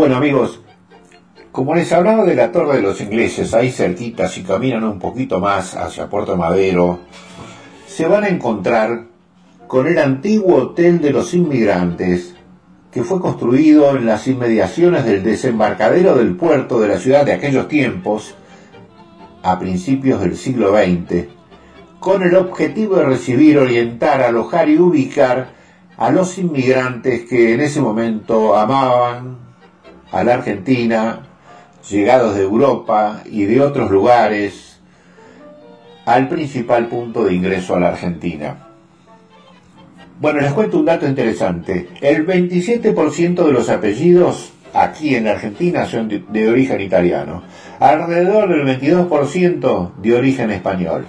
[0.00, 0.62] Bueno amigos,
[1.52, 5.40] como les hablaba de la Torre de los Ingleses, ahí cerquita, si caminan un poquito
[5.40, 7.00] más hacia Puerto Madero,
[7.86, 9.08] se van a encontrar
[9.66, 12.34] con el antiguo Hotel de los Inmigrantes,
[12.90, 17.68] que fue construido en las inmediaciones del desembarcadero del puerto de la ciudad de aquellos
[17.68, 18.34] tiempos,
[19.42, 21.26] a principios del siglo XX,
[21.98, 25.50] con el objetivo de recibir, orientar, alojar y ubicar
[25.98, 29.49] a los inmigrantes que en ese momento amaban,
[30.12, 31.20] a la Argentina,
[31.88, 34.78] llegados de Europa y de otros lugares,
[36.04, 38.66] al principal punto de ingreso a la Argentina.
[40.20, 41.88] Bueno, les cuento un dato interesante.
[42.00, 47.42] El 27% de los apellidos aquí en Argentina son de, origen italiano.
[47.78, 51.06] Alrededor del 22% de origen español.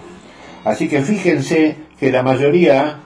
[0.64, 2.99] Así que fíjense que la mayoría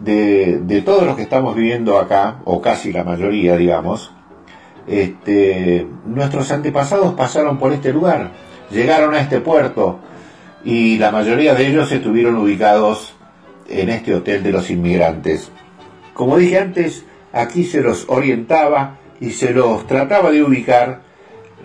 [0.00, 4.12] de, de todos los que estamos viviendo acá, o casi la mayoría, digamos,
[4.86, 8.30] este, nuestros antepasados pasaron por este lugar,
[8.70, 10.00] llegaron a este puerto
[10.64, 13.14] y la mayoría de ellos estuvieron ubicados
[13.68, 15.50] en este hotel de los inmigrantes.
[16.14, 21.02] Como dije antes, aquí se los orientaba y se los trataba de ubicar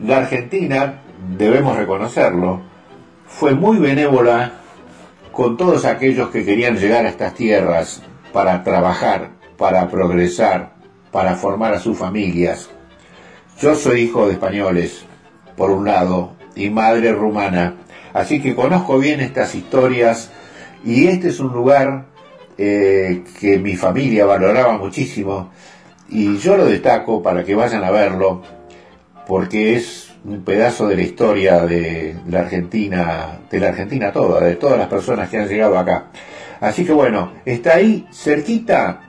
[0.04, 1.02] La Argentina,
[1.38, 2.62] debemos reconocerlo,
[3.26, 4.52] fue muy benévola
[5.32, 10.74] con todos aquellos que querían llegar a estas tierras para trabajar, para progresar,
[11.12, 12.70] para formar a sus familias.
[13.60, 15.04] Yo soy hijo de españoles,
[15.56, 17.76] por un lado, y madre rumana,
[18.14, 20.32] así que conozco bien estas historias
[20.86, 22.06] y este es un lugar
[22.58, 25.52] eh, que mi familia valoraba muchísimo
[26.10, 28.44] y yo lo destaco para que vayan a verlo
[29.28, 34.56] porque es un pedazo de la historia de la Argentina, de la Argentina toda, de
[34.56, 36.08] todas las personas que han llegado acá.
[36.60, 39.02] Así que bueno, está ahí cerquita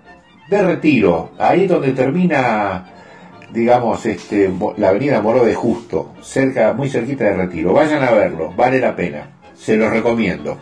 [0.49, 2.98] de Retiro, ahí donde termina,
[3.51, 7.73] digamos, este, la avenida Moró de Justo, cerca, muy cerquita de Retiro.
[7.73, 10.59] Vayan a verlo, vale la pena, se los recomiendo.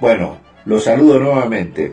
[0.00, 1.92] Bueno, los saludo nuevamente.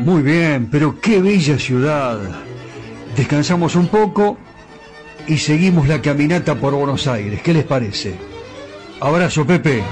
[0.00, 2.18] Muy bien, pero qué bella ciudad.
[3.16, 4.36] Descansamos un poco
[5.26, 7.40] y seguimos la caminata por Buenos Aires.
[7.42, 8.14] ¿Qué les parece?
[9.00, 9.82] Abrazo, Pepe.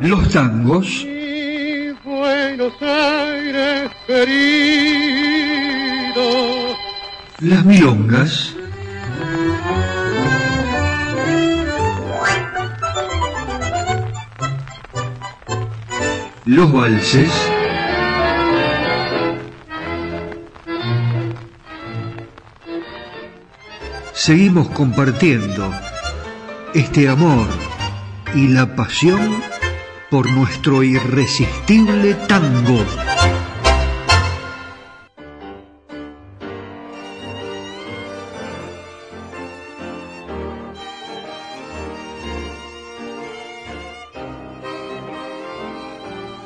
[0.00, 1.06] Los tangos.
[2.60, 4.76] Buenos Aires querido.
[7.38, 8.54] Las milongas.
[16.44, 17.32] Los valses.
[24.12, 25.72] Seguimos compartiendo
[26.74, 27.46] este amor
[28.34, 29.49] y la pasión
[30.10, 32.84] por nuestro irresistible tango.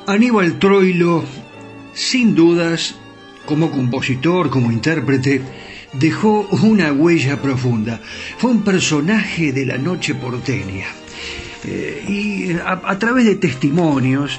[0.07, 1.25] Aníbal Troilo,
[1.95, 2.95] sin dudas,
[3.47, 5.41] como compositor, como intérprete,
[5.95, 8.01] dejó una huella profunda.
[8.37, 11.04] Fue un personaje de la noche porteña.
[11.65, 14.39] Eh, y a, través de testimonios,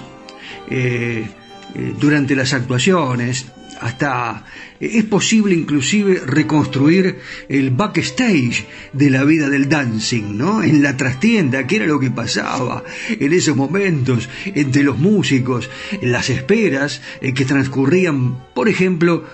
[0.70, 1.28] eh,
[1.74, 3.48] eh, durante las actuaciones,
[3.82, 4.46] hasta
[4.80, 7.20] es posible inclusive reconstruir
[7.50, 10.64] el backstage de la vida del dancing, ¿no?
[10.64, 16.12] En la trastienda, que era lo que pasaba en esos momentos entre los músicos, en
[16.12, 19.26] las esperas que transcurrían, por ejemplo,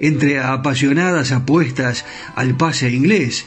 [0.00, 3.46] entre apasionadas apuestas al pase inglés,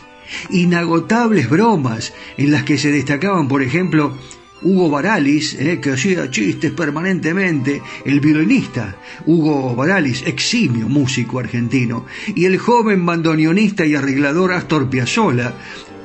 [0.50, 4.16] inagotables bromas en las que se destacaban, por ejemplo,
[4.62, 12.06] Hugo Baralis, eh, que hacía chistes permanentemente, el violinista Hugo Baralis, eximio músico argentino,
[12.36, 15.54] y el joven bandoneonista y arreglador Astor Piazzolla.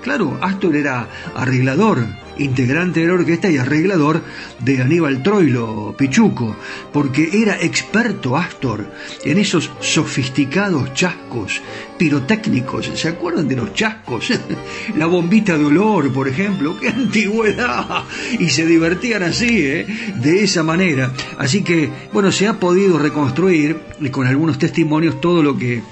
[0.02, 2.04] Claro, Astor era arreglador,
[2.38, 4.22] integrante de la orquesta y arreglador
[4.60, 6.56] de Aníbal Troilo Pichuco,
[6.92, 8.90] porque era experto Astor
[9.24, 11.60] en esos sofisticados chascos
[11.98, 12.90] pirotécnicos.
[12.94, 14.32] ¿Se acuerdan de los chascos?
[14.96, 18.04] la bombita de olor, por ejemplo, qué antigüedad.
[18.38, 19.86] Y se divertían así, ¿eh?
[20.16, 21.12] de esa manera.
[21.38, 23.80] Así que, bueno, se ha podido reconstruir
[24.10, 25.82] con algunos testimonios todo lo que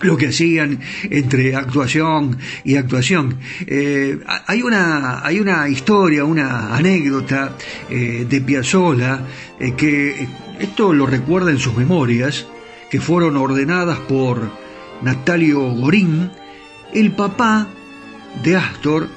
[0.00, 0.80] lo que hacían
[1.10, 3.36] entre actuación y actuación.
[3.66, 7.56] Eh, hay, una, hay una historia, una anécdota
[7.88, 9.20] eh, de Piazzolla
[9.58, 10.26] eh, que
[10.58, 12.46] esto lo recuerda en sus memorias,
[12.90, 14.50] que fueron ordenadas por
[15.02, 16.30] Natalio Gorín.
[16.92, 17.68] El papá
[18.42, 19.08] de Astor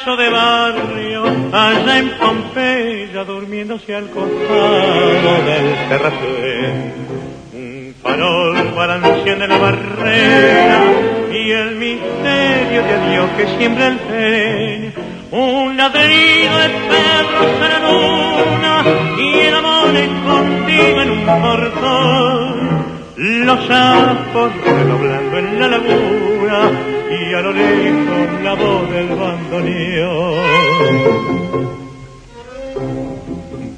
[0.05, 1.23] De barrio
[1.53, 6.93] allá en Pompeya durmiéndose al costado del terracén.
[7.53, 10.79] Un farol balanceando en la barrera
[11.31, 14.93] y el misterio de Dios que siembra el tren.
[15.29, 18.83] Un ladrido de perros en la luna
[19.19, 22.85] y el amor escondido en un portón.
[23.17, 30.71] Los sapos redoblando en la laguna y a lo lejos la voz del bandoneón.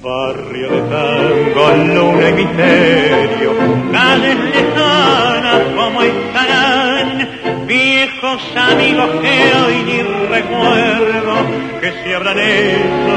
[0.04, 1.64] Barrio de tango,
[1.96, 3.52] luna y misterio,
[3.92, 7.30] calles lejanas como estarán,
[7.66, 11.36] viejos amigos que hoy ni recuerdo,
[11.80, 13.16] que si habrán hecho,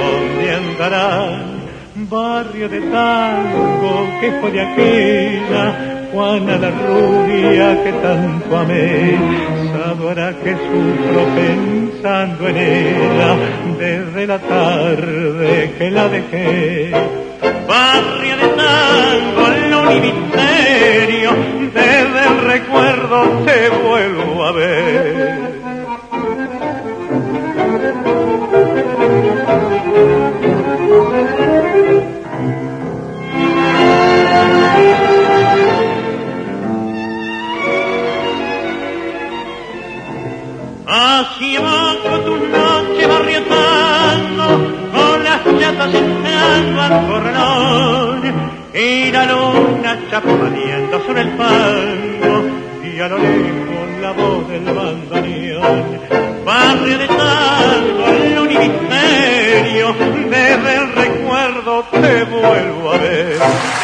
[0.00, 1.54] donde andarán.
[1.96, 9.18] Barrio de tango que fue de aquella Juana la rubia que tanto amé,
[9.72, 13.36] sabrá que sufro pensando en ella
[13.76, 16.92] desde la tarde que la dejé.
[17.66, 21.30] Barrio de tango, lo misterio,
[21.74, 25.64] desde el recuerdo te vuelvo a ver.
[40.96, 44.46] Así abajo tu noche barriotando,
[44.92, 48.22] con las chatas entrando al corralón,
[48.72, 52.44] y la luna chapaneando sobre el fango,
[52.84, 55.98] y a lo lejos la voz del bandoneón.
[56.44, 59.96] Barrio de tango, el misterio,
[60.30, 63.83] desde el recuerdo te vuelvo a ver.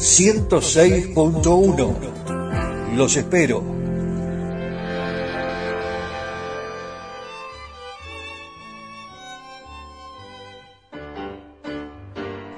[0.00, 2.96] 106.1.
[2.96, 3.62] Los espero.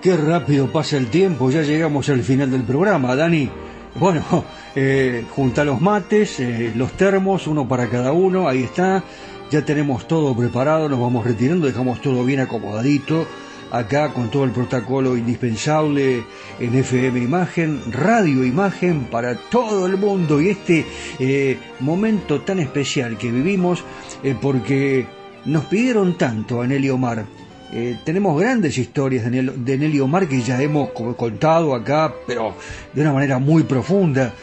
[0.01, 3.51] Qué rápido pasa el tiempo, ya llegamos al final del programa, Dani.
[3.97, 4.45] Bueno,
[4.76, 9.03] eh, junta los mates, eh, los termos, uno para cada uno, ahí está.
[9.51, 13.26] Ya tenemos todo preparado, nos vamos retirando, dejamos todo bien acomodadito
[13.72, 16.24] acá con todo el protocolo indispensable
[16.60, 20.84] en FM Imagen, Radio Imagen para todo el mundo y este
[21.18, 23.82] eh, momento tan especial que vivimos
[24.22, 25.06] eh, porque
[25.46, 27.24] nos pidieron tanto a Nelly Omar.
[27.72, 32.54] Eh, tenemos grandes historias de, de Nelly Omar que ya hemos contado acá, pero
[32.92, 34.34] de una manera muy profunda.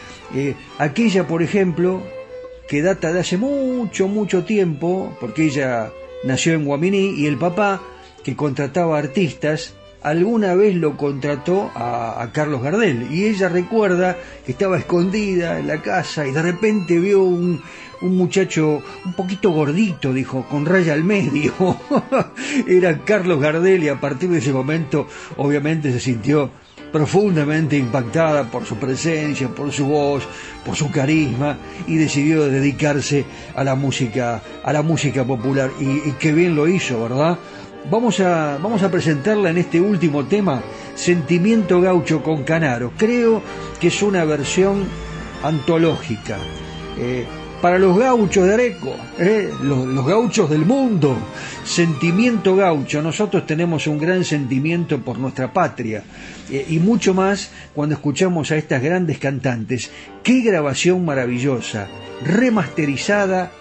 [0.79, 2.01] aquella, por ejemplo,
[2.67, 5.91] que data de hace mucho, mucho tiempo, porque ella
[6.23, 7.79] nació en Guaminí y el papá
[8.35, 15.59] contrataba artistas, alguna vez lo contrató a, Carlos Gardel y ella recuerda que estaba escondida
[15.59, 17.61] en la casa y de repente vio un,
[18.01, 21.53] un muchacho un poquito gordito, dijo, con raya al medio.
[22.67, 25.07] Era Carlos Gardel y a partir de ese momento
[25.37, 26.51] obviamente se sintió
[26.91, 30.23] profundamente impactada por su presencia, por su voz,
[30.65, 31.57] por su carisma
[31.87, 33.25] y decidió dedicarse
[33.55, 37.37] a la música, a la música popular y, y qué bien lo hizo, ¿verdad?
[37.89, 40.61] Vamos a, vamos a presentarla en este último tema,
[40.95, 42.91] Sentimiento Gaucho con Canaro.
[42.97, 43.41] Creo
[43.79, 44.85] que es una versión
[45.41, 46.37] antológica.
[46.97, 47.25] Eh,
[47.61, 51.17] para los gauchos de Areco, eh, los, gauchos del mundo,
[51.65, 53.01] sentimiento gaucho.
[53.01, 56.03] Nosotros tenemos un gran sentimiento por nuestra patria
[56.49, 59.91] eh, y mucho más cuando escuchamos a estas grandes cantantes.
[60.23, 61.87] Qué grabación maravillosa,
[62.23, 63.51] remasterizada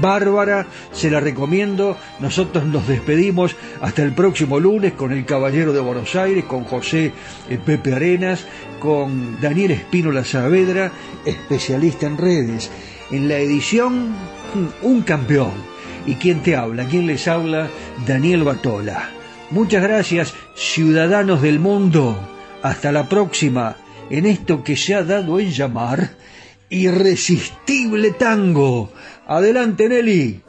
[0.00, 1.96] bárbara, se la recomiendo.
[2.20, 7.12] Nosotros nos despedimos hasta el próximo lunes con el Caballero de Buenos Aires, con José
[7.48, 8.44] eh, Pepe Arenas,
[8.80, 10.92] con Daniel Espínola Saavedra,
[11.24, 12.70] especialista en redes.
[13.10, 15.52] En la edición, mm, un campeón.
[16.06, 16.86] ¿Y quién te habla?
[16.86, 17.68] ¿Quién les habla?
[18.06, 19.10] Daniel Batola.
[19.50, 22.16] Muchas gracias, ciudadanos del mundo.
[22.62, 23.76] Hasta la próxima
[24.10, 26.10] en esto que se ha dado en llamar
[26.68, 28.92] Irresistible Tango
[29.28, 30.40] Adelante, Nelly.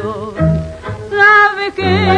[0.00, 2.08] Sabe que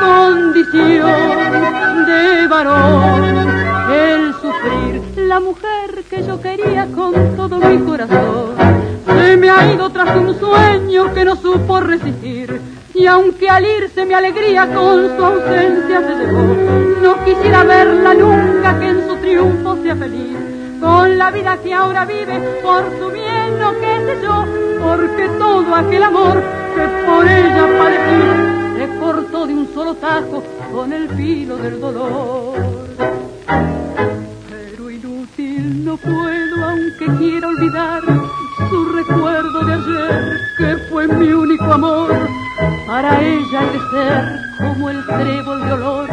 [0.00, 3.48] condición de varón
[3.90, 5.02] el sufrir.
[5.16, 8.54] La mujer que yo quería con todo mi corazón.
[9.06, 12.60] Se me ha ido tras un sueño que no supo resistir.
[12.92, 16.54] Y aunque al irse mi alegría con su ausencia se llevó
[17.02, 20.36] no quisiera verla nunca que en su triunfo sea feliz.
[20.80, 24.44] Con la vida que ahora vive por su bien, no qué sé yo,
[24.82, 30.42] porque todo aquel amor que por ella padecí se cortó de un solo tajo
[30.72, 32.54] con el filo del dolor.
[34.48, 38.02] Pero inútil no puedo, aunque quiera olvidar
[38.70, 42.10] su recuerdo de ayer, que fue mi único amor.
[42.86, 46.08] Para ella de ser como el trébol de olor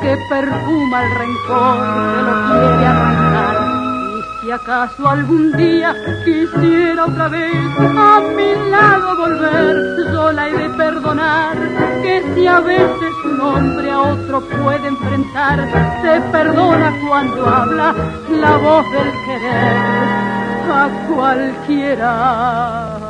[0.00, 1.76] que perfuma el rencor
[2.14, 3.69] que lo quiere arrancar
[4.50, 5.94] si acaso algún día
[6.24, 11.56] quisiera otra vez a mi lado volver, sola y de perdonar,
[12.02, 15.68] que si a veces un hombre a otro puede enfrentar,
[16.02, 17.94] se perdona cuando habla
[18.28, 19.76] la voz del querer
[20.68, 23.09] a cualquiera